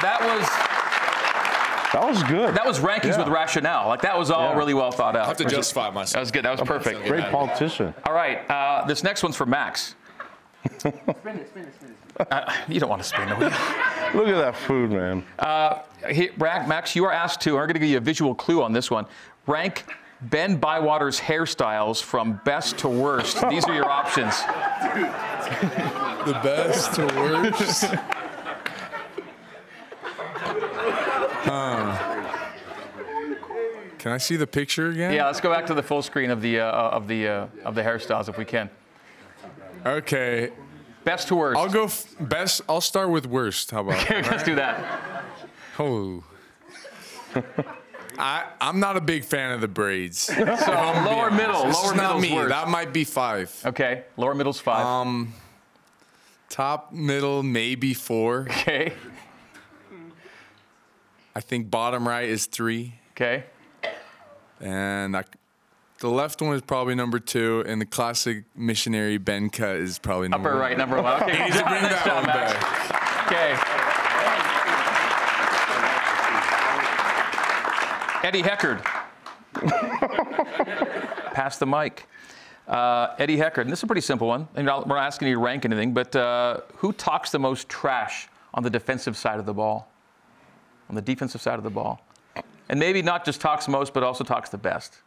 [0.02, 0.46] That was
[1.92, 2.54] That was good.
[2.54, 3.18] that was rankings Yeah.
[3.18, 3.88] with rationale.
[3.88, 4.56] Like that was all Yeah.
[4.58, 5.24] really well thought out.
[5.24, 6.12] I have to justify myself.
[6.14, 6.44] That was good.
[6.44, 7.06] That was perfect.
[7.06, 7.94] Great politician.
[8.04, 8.48] All right.
[8.50, 9.94] Uh, this next one's for Max.
[12.30, 13.36] Uh, you don't want to spin it.
[13.38, 13.44] will?
[14.14, 15.22] Look at that food, man.
[15.38, 15.80] Uh,
[16.10, 17.50] he, Max, you are asked to.
[17.50, 19.04] I'm going to give you a visual clue on this one.
[19.46, 19.84] Rank
[20.22, 23.46] Ben Bywater's hairstyles from best to worst.
[23.50, 24.34] These are your options.
[26.26, 27.84] The best to worst.
[33.98, 35.12] Can I see the picture again?
[35.12, 37.74] Yeah, let's go back to the full screen of the uh, of the uh, of
[37.74, 38.70] the hairstyles if we can.
[39.84, 40.50] Okay.
[41.04, 41.58] Best to worst.
[41.58, 42.62] I'll go f- best.
[42.68, 43.70] I'll start with worst.
[43.70, 44.00] How about?
[44.02, 44.44] Okay, let's right?
[44.44, 45.24] do that.
[45.78, 46.24] Oh.
[48.18, 50.24] I I'm not a big fan of the braids.
[50.34, 50.72] So
[51.06, 52.34] lower middle, This lower not me.
[52.34, 52.48] worst.
[52.50, 53.52] That might be five.
[53.64, 54.84] Okay, lower middle's five.
[54.84, 55.32] Um,
[56.48, 58.46] top middle maybe four.
[58.50, 58.92] Okay.
[61.36, 62.94] I think bottom right is three.
[63.10, 63.44] Okay.
[64.58, 65.24] And I,
[65.98, 70.28] the left one is probably number two, and the classic missionary Ben cut is probably
[70.28, 70.66] number Upper one.
[70.66, 71.22] right, number one.
[71.24, 72.54] Okay, to bring that one Max.
[72.54, 73.26] back.
[73.26, 73.52] Okay.
[78.26, 78.82] Eddie Heckard.
[81.34, 82.08] Pass the mic.
[82.66, 83.60] Uh, Eddie Heckard.
[83.64, 84.48] And this is a pretty simple one.
[84.54, 88.26] And we're not asking you to rank anything, but uh, who talks the most trash
[88.54, 89.92] on the defensive side of the ball?
[90.88, 92.00] On the defensive side of the ball.
[92.68, 94.98] And maybe not just talks most, but also talks the best.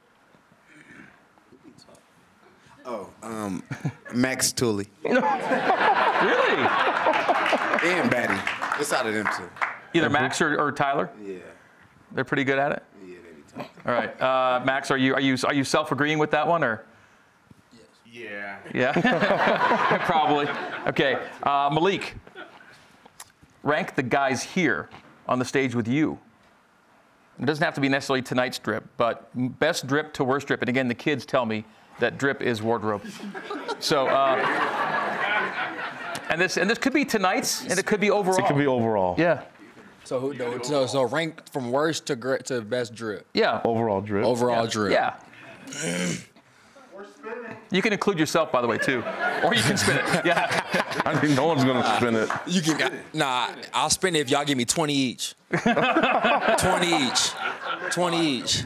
[2.86, 3.64] Oh, um,
[4.14, 4.88] Max Tooley.
[5.04, 5.20] really?
[7.84, 8.40] And Batty.
[8.80, 9.50] It's out of them two.
[9.94, 11.10] Either Max or, or Tyler?
[11.24, 11.38] Yeah.
[12.12, 12.84] They're pretty good at it?
[13.06, 13.18] Yeah,
[13.56, 14.20] they be All right.
[14.22, 16.86] Uh, Max, are you, are you, are you self agreeing with that one or?
[18.12, 18.58] Yeah.
[18.74, 20.48] Yeah, probably.
[20.88, 22.16] Okay, uh, Malik,
[23.64, 24.90] rank the guys here
[25.30, 26.20] on the stage with you.
[27.40, 30.62] It doesn't have to be necessarily tonight's drip, but best drip to worst drip.
[30.62, 31.64] And again, the kids tell me
[32.00, 33.04] that drip is wardrobe.
[33.82, 34.36] So, uh,
[36.30, 38.38] and this and this could be tonight's, and it could be overall.
[38.40, 39.16] It could be overall.
[39.18, 39.44] Yeah.
[40.04, 40.34] So who?
[40.34, 43.26] no, So, so rank from worst to great to best drip.
[43.34, 43.62] Yeah.
[43.64, 44.26] Overall drip.
[44.26, 44.92] Overall drip.
[44.92, 45.16] Yeah.
[47.72, 49.04] You can include yourself, by the way, too,
[49.44, 50.26] or you can spin it.
[50.26, 50.64] Yeah.
[51.06, 52.30] I think no one's gonna spin it.
[52.48, 53.00] You can.
[53.14, 55.36] Nah, I'll spin it if y'all give me 20 each.
[55.52, 57.32] 20 each.
[57.92, 58.64] 20 each.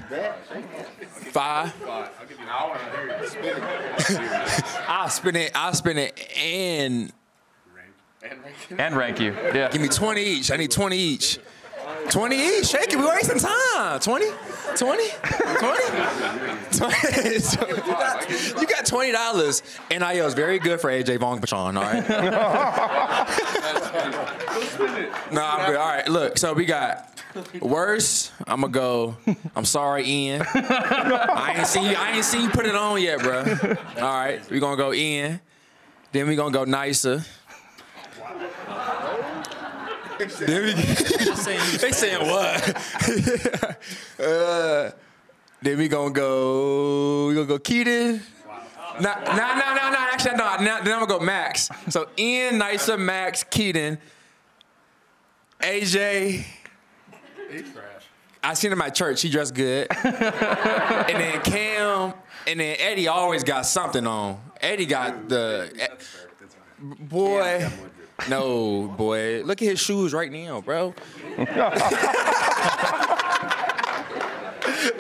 [1.32, 1.74] Five.
[1.86, 2.06] I'll
[3.20, 3.82] spend it.
[4.88, 7.12] I'll spin it I'll split it and
[8.78, 9.34] And rank you.
[9.54, 9.70] Yeah.
[9.70, 10.52] give me 20 each.
[10.52, 11.40] I need 20 each.
[12.10, 12.66] 20 each.
[12.68, 12.98] Shake it.
[12.98, 14.00] We wasting time.
[14.00, 14.26] 20?
[14.76, 14.76] 20?
[14.76, 15.10] 20?
[15.60, 17.30] 20.
[17.30, 17.40] You,
[17.86, 18.30] got,
[18.62, 19.62] you got $20.
[19.92, 22.08] NIL is very good for AJ Vongphachanh, all right?
[25.32, 25.76] no, I'm good.
[25.76, 26.38] All right, look.
[26.38, 27.10] So we got
[27.62, 28.32] worse.
[28.48, 29.18] I'm gonna go.
[29.56, 30.44] I'm sorry, Ian.
[30.54, 31.96] I ain't seen you.
[31.98, 33.40] I ain't seen you put it on yet, bro.
[33.98, 35.40] All right, we gonna go Ian.
[36.12, 37.24] Then we gonna go nicer.
[40.40, 43.78] Then we, they saying what?
[44.20, 44.92] uh,
[45.62, 47.28] then we gonna go.
[47.28, 48.22] We gonna go Kedon.
[49.00, 50.08] Nah, nah, nah, nah, nah.
[50.12, 50.44] Actually, no.
[50.44, 51.70] Nah, then I'm gonna go Max.
[51.90, 53.98] So Ian, Nisa, Max, Kedon,
[55.62, 56.44] AJ.
[57.50, 58.04] He's trash.
[58.44, 59.22] I seen him at church.
[59.22, 59.88] He dressed good.
[60.04, 60.14] and
[61.18, 62.14] then Cam,
[62.46, 64.40] and then Eddie always got something on.
[64.62, 65.72] Eddie got the.
[65.80, 65.88] eh,
[66.80, 67.70] boy.
[68.30, 69.42] No, boy.
[69.44, 70.94] Look at his shoes right now, bro.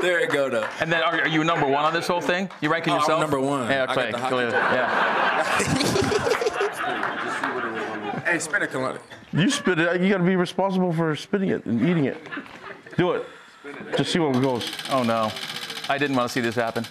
[0.01, 0.68] there you go, though.
[0.80, 2.49] And then are, are you number one on this whole thing?
[2.61, 3.22] You ranking Oh, I'm yourself?
[3.22, 3.70] number one.
[3.70, 4.11] Yeah, I got okay.
[4.11, 4.53] the hockey- clearly.
[4.53, 6.30] Yeah.
[8.26, 9.01] Hey, spin a colonic.
[9.34, 10.01] You spit it.
[10.01, 12.18] You gotta be responsible for spitting it and eating it.
[12.97, 13.26] Do it.
[13.97, 14.72] Just see where it goes.
[14.91, 15.30] Oh no,
[15.89, 16.86] I didn't want to see this happen.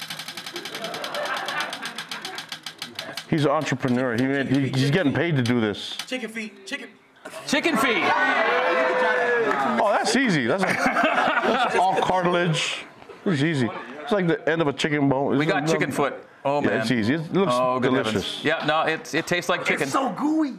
[3.33, 4.15] He's an entrepreneur.
[4.15, 5.97] He, made, he he's getting paid to do this.
[6.07, 6.91] Chicken feet, chicken.
[7.47, 8.05] Chicken feet.
[9.81, 10.47] Oh, that's easy.
[10.47, 12.85] That's, that's all cartilage.
[13.25, 13.71] It's easy.
[14.03, 15.39] It's like the end of a chicken bone.
[15.39, 16.13] We got chicken foot.
[16.45, 16.81] Oh man, Yeah, man.
[16.83, 17.15] it's easy.
[17.15, 18.43] It looks oh, good delicious.
[18.43, 18.45] heavens.
[18.45, 19.85] Yeah, no, it, it tastes like chicken.
[19.85, 20.53] It's so gooey.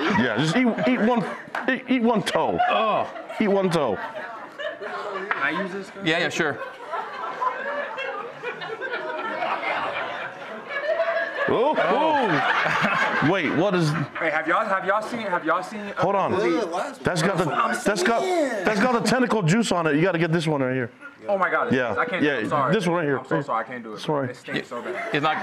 [0.00, 1.22] Yeah, just eat, eat one
[1.68, 2.58] eat, eat one toe.
[2.70, 3.12] Oh.
[3.38, 3.98] Eat one toe.
[5.34, 5.92] I use this?
[6.02, 6.58] Yeah, yeah, sure.
[11.52, 13.28] Oh, oh.
[13.30, 13.90] Wait, what is?
[14.18, 15.80] Hey, have y'all have y'all seen have y'all seen?
[15.80, 16.32] uh, Hold on.
[16.32, 18.20] the- That's got the I'm that's got
[18.64, 19.94] that's got the tentacle juice on it.
[19.96, 20.90] You got to get this one right here.
[21.28, 21.72] Oh my God.
[21.72, 22.20] Yeah, I can't.
[22.22, 22.74] yeah, I'm sorry.
[22.74, 23.18] this one right here.
[23.18, 23.64] I'm so sorry.
[23.64, 24.00] I can't do it.
[24.00, 24.22] Sorry.
[24.22, 25.12] one It stinks so bad.
[25.12, 25.36] He's not.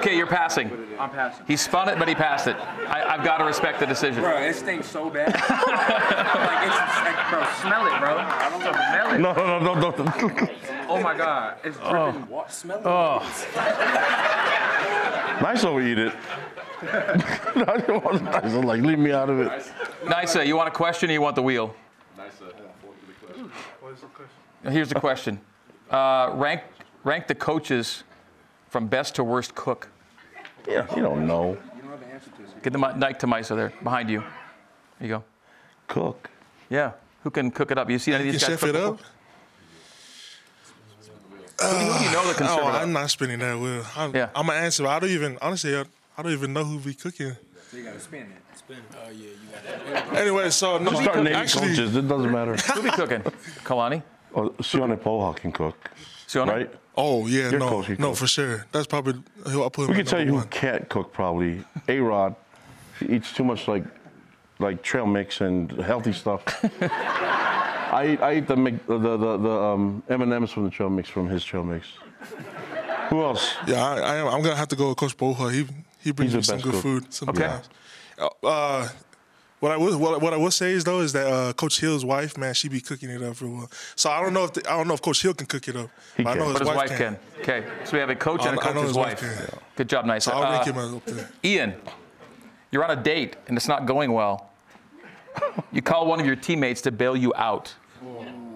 [0.00, 0.70] Okay, you're passing.
[0.98, 1.44] I'm passing.
[1.46, 2.56] He spun it, but he passed it.
[2.56, 4.22] I, I've got to respect the decision.
[4.22, 5.28] Bro, it stinks so bad.
[5.34, 8.16] like it's like, bro, smell it, bro.
[8.16, 9.18] I don't smell it.
[9.18, 10.12] No, no, no, no, no.
[10.88, 12.10] Oh my God, it's Oh.
[12.12, 12.50] What?
[12.50, 12.86] Smell it.
[12.86, 13.22] Oh.
[15.40, 16.12] nice over eat it.
[17.56, 19.50] nice, like leave me out of it.
[20.08, 21.74] Nisa, you want a question or you want the wheel?
[24.64, 25.40] Here's the question.
[25.90, 26.62] Uh, rank
[27.04, 28.04] rank the coaches
[28.68, 29.88] from best to worst cook.
[30.68, 31.52] Yeah, you don't know.
[31.76, 32.50] You don't have an answer to this.
[32.62, 34.20] Get the mic to Nisa there, behind you.
[34.98, 35.24] There you go.
[35.86, 36.28] Cook.
[36.68, 36.92] Yeah.
[37.22, 37.88] Who can cook it up?
[37.88, 39.00] You see any of these Can guys chef cook it up?
[41.58, 41.68] Before?
[41.74, 42.68] Who do you- who do you know that can serve it oh.
[42.68, 43.84] I'm not spinning that wheel.
[43.96, 44.30] I'm, Yeah.
[44.34, 44.82] I'm gonna answer.
[44.84, 45.76] but I don't even honestly.
[45.76, 45.84] I,
[46.16, 47.36] I don't even know who be cooking.
[47.70, 48.56] So you gotta spin it.
[48.58, 48.82] Spin it.
[48.96, 50.20] Oh yeah, you got to.
[50.20, 51.94] Anyway, so no, start naming actually, coaches.
[51.96, 52.54] It doesn't matter.
[52.74, 53.20] Who be cooking?
[53.64, 54.02] Kalani?
[54.34, 55.76] Oh, Sione Po'uha can cook.
[56.26, 56.46] Sione?
[56.48, 56.70] Right?
[56.96, 58.18] Oh yeah, Your no, coach, no, cooks.
[58.20, 58.66] for sure.
[58.72, 59.88] That's probably who I put.
[59.88, 61.62] We can tell you number who can't cook probably.
[61.88, 62.34] A Rod.
[62.98, 63.84] He eats too much like
[64.58, 66.42] like trail mix and healthy stuff.
[67.92, 70.70] I eat, I eat the Mc- the the, the um, M and M's from the
[70.70, 71.86] trail mix from his trail mix.
[73.10, 73.54] Who else?
[73.66, 74.26] Yeah, I, I am.
[74.28, 75.52] I'm gonna have to go with Coach Po'uha.
[75.52, 75.66] He
[76.00, 76.82] he brings He's the me some best good cook.
[76.82, 77.68] food sometimes.
[78.18, 78.28] Okay.
[78.42, 78.88] Uh,
[79.60, 82.04] what I will what, what I will say is though is that uh, Coach Hill's
[82.04, 83.70] wife, man, she be cooking it up real well.
[83.96, 85.76] So I don't know if the, I don't know if Coach Hill can cook it
[85.76, 85.88] up.
[86.16, 86.38] He but I can.
[86.44, 86.98] know But his, his wife can.
[86.98, 87.40] can.
[87.40, 87.66] Okay.
[87.84, 89.48] So we have a coach and a I know coach's his wife wife.
[89.50, 89.58] can.
[89.76, 90.24] Good job, nice.
[90.24, 91.30] So I'll rank Uh, him up there.
[91.44, 91.74] Ian,
[92.70, 94.50] you're on a date and it's not going well.
[95.72, 97.72] You call one of your teammates to bail you out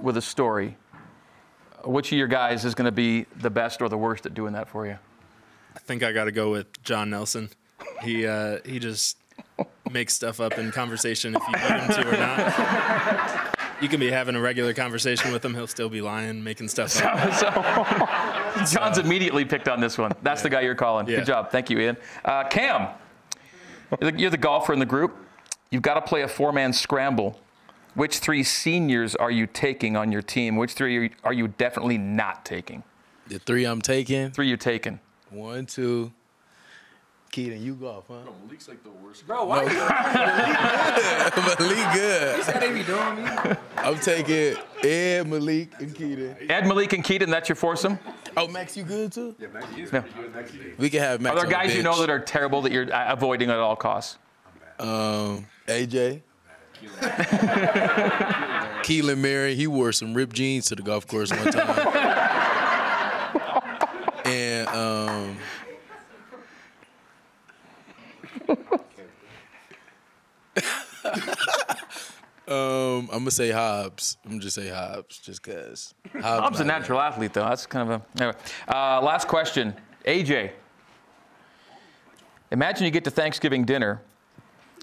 [0.02, 0.76] with a story.
[1.84, 4.52] Which of your guys is going to be the best or the worst at doing
[4.52, 4.98] that for you?
[5.74, 7.50] I think I got to go with John Nelson.
[8.02, 9.16] He uh, he just
[9.90, 13.56] makes stuff up in conversation if you need him to or not.
[13.80, 17.02] You can be having a regular conversation with him, he'll still be lying, making stuff
[17.02, 18.22] up.
[18.62, 20.12] So, John's immediately picked on this one.
[20.22, 21.08] That's the guy you're calling.
[21.08, 21.16] Yeah.
[21.16, 21.50] Good job.
[21.50, 21.96] Thank you, Ian.
[22.22, 22.90] Uh, Cam,
[24.16, 25.16] you're the golfer in the group.
[25.70, 27.40] You've got to play a four man scramble.
[27.94, 30.56] Which three seniors are you taking on your team?
[30.56, 32.82] Which three are you, definitely not taking?
[33.26, 34.30] The three I'm taking.
[34.30, 34.98] Three you're taking.
[35.30, 36.12] One, two.
[37.30, 38.18] Kedon, you golf, huh?
[38.44, 39.26] Malik's like the worst.
[39.26, 39.64] Bro, why?
[41.58, 42.36] Malik good.
[42.36, 43.56] You said they be doing me.
[43.78, 46.36] I'm taking Ed, Malik, and Kedon.
[46.50, 47.98] Ed, Malik, and Kedon, that's your foursome?
[48.36, 49.34] Oh, Max, you good too?
[49.38, 50.04] Yeah, Max is No.
[50.76, 51.32] We can have Max.
[51.32, 53.76] Are there on the guys you know that are terrible that you're avoiding at all
[53.76, 54.18] costs?
[54.78, 56.20] Um, AJ.
[58.82, 61.88] Keelan Mary, he wore some ripped jeans to the golf course one time.
[64.24, 65.36] and um,
[72.48, 74.16] um, I'm gonna say Hobbs.
[74.24, 75.94] I'm gonna just say Hobbs, just cause.
[76.20, 77.44] Bob's a not- natural athlete, though.
[77.44, 78.22] That's kind of a.
[78.22, 78.38] Anyway.
[78.68, 79.74] Uh, last question.
[80.06, 80.50] AJ,
[82.50, 84.02] imagine you get to Thanksgiving dinner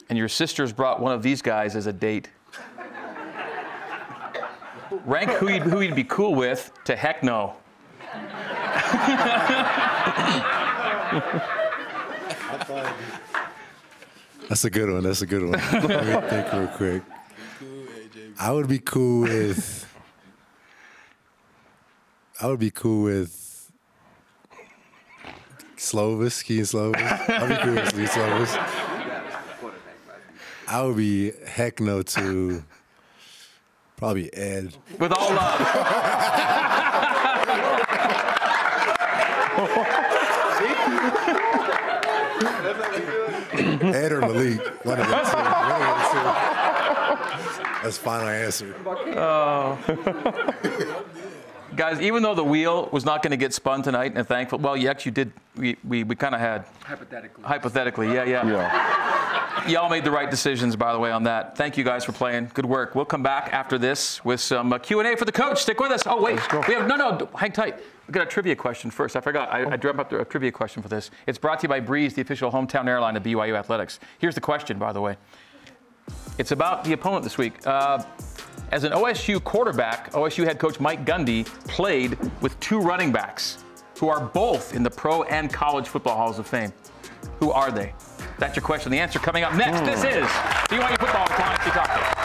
[0.10, 2.30] and your sisters brought one of these guys as a date.
[5.06, 7.56] Rank who you'd, who you'd be cool with to heck no.
[14.50, 15.04] That's a good one.
[15.04, 15.52] That's a good one.
[15.52, 17.04] Let me think real quick.
[18.40, 19.86] I would be cool with.
[22.42, 23.72] I would be cool with
[25.78, 27.30] Slovis, Kedon Slovis.
[27.30, 28.89] I'd be cool with Lee Slovis.
[30.70, 32.64] I would be heck no to
[33.98, 34.76] probably Ed.
[35.00, 35.60] With all love.
[43.82, 44.60] Ed or Malik.
[44.86, 45.38] One of the two.
[45.38, 46.20] One of the two.
[47.84, 48.76] That's final answer.
[49.18, 51.04] Oh.
[51.76, 54.76] Guys, even though the wheel was not going to get spun tonight, and thankful, well,
[54.76, 55.32] yes, you actually did.
[55.60, 57.44] We, we, we kind of had Hypothetically.
[57.44, 58.48] hypothetically, yeah, yeah.
[58.48, 59.68] Yeah.
[59.68, 61.58] Y'all made the right decisions, by the way, on that.
[61.58, 62.50] Thank you guys for playing.
[62.54, 62.96] Good work.
[62.96, 65.62] We'll come back after this with some uh, Q&A for the coach.
[65.62, 66.04] Stick with us.
[66.06, 66.40] Oh, wait.
[66.68, 67.76] We have, no, no, hang tight.
[68.08, 69.18] We've got a trivia question first.
[69.18, 69.54] I forgot.
[69.54, 71.12] I, I dreamt up a trivia question for this.
[71.28, 74.00] It's brought to you by Breeze, the official hometown airline of BYU Athletics.
[74.20, 75.18] Here's the question, by the way.
[76.38, 77.56] It's about the opponent this week.
[77.68, 78.02] Uh,
[78.72, 83.64] as an OSU quarterback, OSU head coach Mike Gundy played with two running backs
[84.00, 86.72] who are both in the pro and college football halls of fame.
[87.40, 87.94] Who are they?
[88.38, 88.92] That's your question.
[88.94, 89.82] The answer coming up next.
[89.82, 90.24] This hmm.
[90.24, 90.28] is
[90.70, 92.16] BYU football with Kalani Sitake.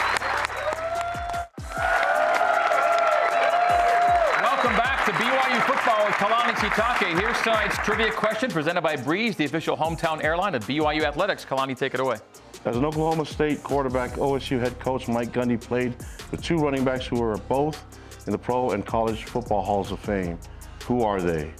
[4.41, 7.19] Welcome back to BYU football with Kalani Sitake.
[7.19, 11.43] Here's tonight's trivia question presented by Breeze, the official hometown airline of BYU Athletics.
[11.43, 12.17] Kalani, take it away.
[12.63, 15.93] As an Oklahoma State quarterback, OSU head coach Mike Gundy played
[16.31, 17.83] with two running backs who are both
[18.27, 20.39] in the Pro and College Football Halls of Fame.
[20.85, 21.51] Who are they?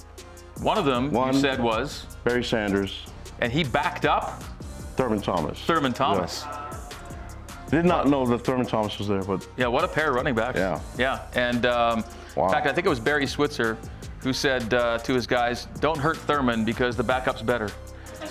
[0.60, 3.06] One of them One, you said was, Barry Sanders,
[3.40, 4.42] and he backed up
[4.96, 5.60] Thurman Thomas.
[5.60, 6.44] Thurman Thomas.
[7.70, 10.34] Did not know that Thurman Thomas was there, but Yeah, what a pair of running
[10.34, 10.58] backs.
[10.58, 10.80] Yeah.
[10.96, 11.98] Yeah, and um,
[12.36, 13.76] in fact, I think it was Barry Switzer
[14.20, 17.70] who said uh, to his guys, "Don't hurt Thurman because the backup's better."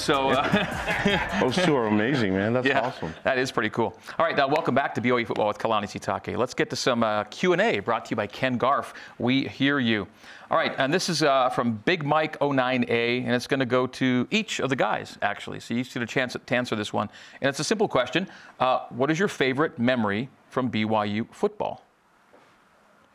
[0.06, 2.54] So uh, those two are amazing, man.
[2.54, 3.12] That's yeah, awesome.
[3.24, 3.98] That is pretty cool.
[4.20, 6.38] All right, now welcome back to BYU Football with Kalani Sitake.
[6.38, 8.94] Let's get to some uh, Q&A brought to you by Ken Garff.
[9.18, 10.08] We hear you.
[10.52, 13.88] All right, and this is uh, from Big Mike 09A, and it's going to go
[13.88, 15.60] to each of the guys, actually.
[15.60, 17.10] So you each get a chance to answer this one.
[17.42, 18.28] And it's a simple question.
[18.60, 21.84] Uh, what is your favorite memory from BYU football?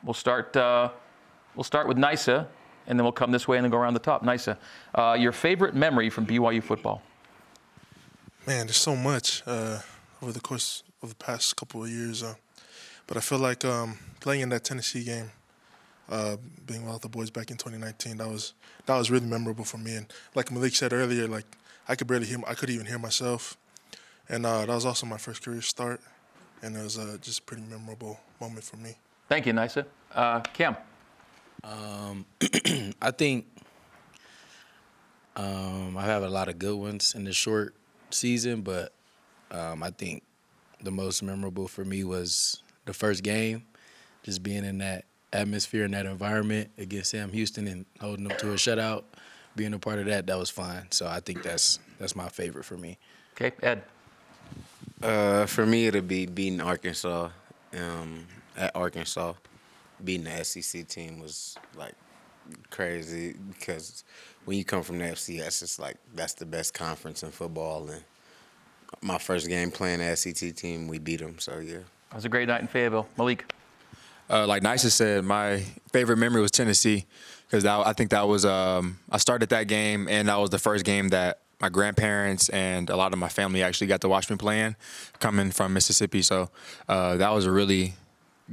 [0.03, 0.91] We'll start, uh,
[1.55, 2.49] we'll start with Nisa,
[2.91, 4.24] and then we'll come this way and then go around the top.
[4.24, 4.59] Nisa,
[4.97, 7.01] uh, your favorite memory from BYU football?
[8.49, 9.78] Man, there's so much uh,
[10.20, 12.24] over the course of the past couple of years.
[12.24, 12.34] Uh,
[13.07, 15.30] but I feel like um, playing in that Tennessee game,
[16.09, 16.36] uh,
[16.66, 18.55] being with the boys back in 2019, that was
[18.86, 19.95] that was really memorable for me.
[19.95, 21.47] And like Malik said earlier, like
[21.88, 23.57] I could barely hear, I could even hear myself.
[24.28, 26.01] And uh, that was also my first career start,
[26.61, 28.97] and it was uh, just a pretty memorable moment for me.
[29.28, 29.86] Thank you, Nisa.
[30.12, 30.76] Uh, Cam.
[31.65, 32.25] Um,
[33.03, 33.47] I think
[35.37, 37.75] um, I have a lot of good ones in the short
[38.11, 38.93] season, but
[39.51, 40.23] um, I think
[40.83, 43.65] the most memorable for me was the first game,
[44.23, 48.51] just being in that atmosphere and that environment against Sam Houston and holding them to
[48.51, 49.05] a shutout.
[49.57, 50.87] Being a part of that, that was fun.
[50.91, 52.99] So I think that's that's my favorite for me.
[53.35, 53.83] Okay, Ed.
[55.03, 57.31] Uh, for me, it'll be beating Arkansas
[57.77, 59.35] um, at Arkansas.
[60.05, 61.94] Beating the SEC team was like
[62.70, 64.05] crazy because
[64.44, 67.88] when you come from the FCS, it's like that's the best conference in football.
[67.88, 68.03] And
[69.03, 71.38] my first game playing the SEC team, we beat them.
[71.38, 71.78] So yeah,
[72.11, 73.09] That was a great night in Fayetteville.
[73.16, 73.53] Malik.
[74.28, 77.05] Uh, like Nisa said, my favorite memory was Tennessee
[77.46, 80.84] because I think that was um, I started that game and that was the first
[80.84, 84.36] game that my grandparents and a lot of my family actually got to watch me
[84.36, 84.76] playing,
[85.18, 86.22] coming from Mississippi.
[86.22, 86.48] So
[86.88, 87.94] uh, that was a really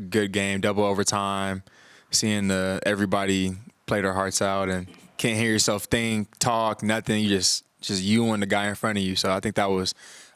[0.09, 1.63] good game, double overtime,
[2.11, 4.87] seeing the everybody play their hearts out and
[5.17, 7.23] can't hear yourself think, talk, nothing.
[7.23, 9.15] You just just you and the guy in front of you.
[9.15, 9.93] So I think that was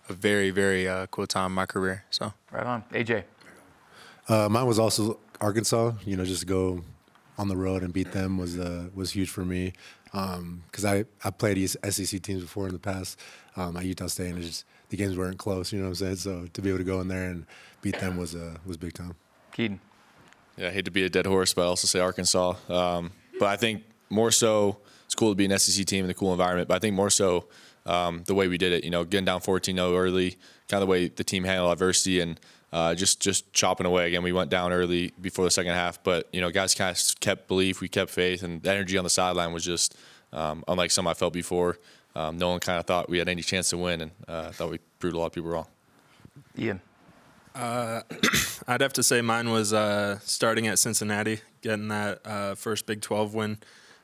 [0.10, 2.06] a very very uh, cool time in my career.
[2.10, 3.24] So right on, AJ.
[4.28, 5.94] Uh, mine was also Arkansas.
[6.06, 6.84] You know, just go
[7.38, 9.74] on the road and beat them was uh, was huge for me
[10.12, 13.20] because I I played these SEC teams before in the past
[13.56, 15.72] um, at Utah State, and it just the games weren't close.
[15.72, 16.16] You know what I'm saying?
[16.18, 17.46] So to be able to go in there and
[17.82, 19.16] beat them was uh, was big time.
[19.62, 19.80] Kedon.
[20.58, 22.56] Yeah, I hate to be a dead horse, but I also say Arkansas.
[22.68, 26.14] Um, but I think more so, it's cool to be an SEC team in a
[26.14, 26.68] cool environment.
[26.68, 27.46] But I think more so
[27.86, 28.84] um, the way we did it.
[28.84, 30.32] You know, getting down 14-0 early,
[30.68, 32.40] kind of the way the team handled adversity and
[32.74, 34.08] uh, just just chopping away.
[34.08, 37.20] Again, we went down early before the second half, but you know, guys kind of
[37.20, 39.96] kept belief, we kept faith, and the energy on the sideline was just
[40.34, 41.78] um, unlike some I felt before.
[42.16, 44.52] Um, no one kind of thought we had any chance to win, and uh, I
[44.52, 45.68] thought we proved a lot of people wrong.
[46.58, 46.82] Ian.
[47.56, 48.02] Uh,
[48.68, 53.02] I'd have to say mine was uh, starting at Cincinnati, getting that uh, first Big
[53.02, 53.58] 12 win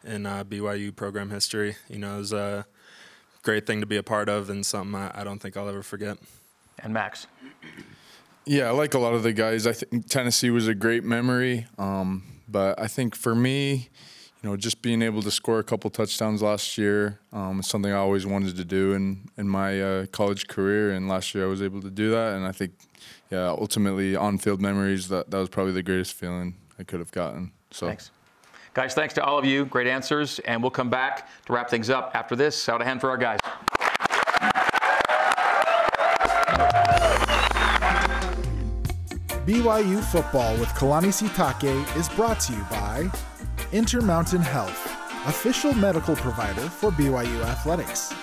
[0.03, 1.75] in uh, BYU program history.
[1.89, 2.65] You know, it was a
[3.43, 5.83] great thing to be a part of and something I, I don't think I'll ever
[5.83, 6.17] forget.
[6.79, 7.27] And Max.
[8.45, 9.67] Yeah, I like a lot of the guys.
[9.67, 11.65] I think Tennessee was a great memory.
[11.77, 13.89] Um, but I think for me,
[14.43, 17.91] you know, just being able to score a couple touchdowns last year um, is something
[17.91, 20.91] I always wanted to do in in my uh, college career.
[20.91, 22.35] And last year I was able to do that.
[22.35, 22.73] And I think,
[23.31, 27.51] yeah, ultimately on-field memories that that was probably the greatest feeling I could have gotten.
[27.71, 27.87] So.
[27.87, 28.11] Thanks.
[28.73, 29.65] Guys, thanks to all of you.
[29.65, 30.37] Great answers.
[30.39, 32.69] And we'll come back to wrap things up after this.
[32.69, 33.39] Out of hand for our guys.
[39.47, 43.09] BYU Football with Kalani Sitake is brought to you by
[43.73, 44.85] Intermountain Health,
[45.27, 48.13] official medical provider for BYU Athletics.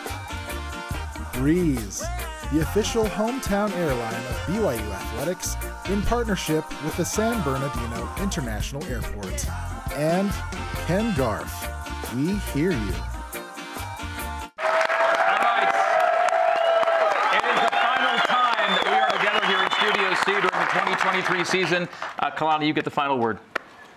[1.34, 2.02] Breeze,
[2.50, 5.56] the official hometown airline of BYU Athletics
[5.90, 9.46] in partnership with the San Bernardino International Airport.
[9.92, 10.32] And
[10.86, 11.52] Ken Garff,
[12.14, 12.76] we hear you.
[12.78, 12.94] It
[17.44, 21.44] is the final time that we are together here in Studio C during the 2023
[21.44, 21.86] season.
[22.20, 23.38] Uh, Kalani, you get the final word.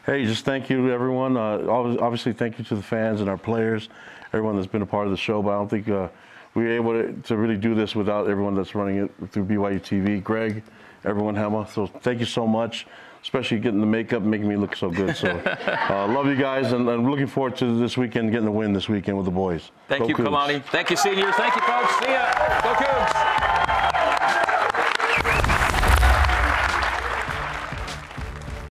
[0.07, 1.35] Hey, just thank you to everyone.
[1.35, 3.89] Uh, obviously, thank you to the fans and our players,
[4.31, 5.41] everyone that's been a part of the show.
[5.41, 6.07] But I don't think uh,
[6.53, 9.81] we were able to, to really do this without everyone that's running it through BYU
[9.81, 10.23] TV.
[10.23, 10.63] Greg,
[11.03, 11.69] everyone, Hema.
[11.69, 12.87] So thank you so much.
[13.21, 15.13] especially getting the makeup making me look so good.
[15.17, 15.27] So,
[15.89, 18.87] uh, love you guys, and I'm looking forward to this weekend getting the win this
[18.87, 19.71] weekend with the boys.
[19.89, 20.27] Thank Go you, Cougs.
[20.27, 20.63] Kalani.
[20.67, 21.35] Thank you, seniors.
[21.35, 21.99] Thank you, folks.
[21.99, 22.61] See ya.
[22.61, 23.46] Go Cougs.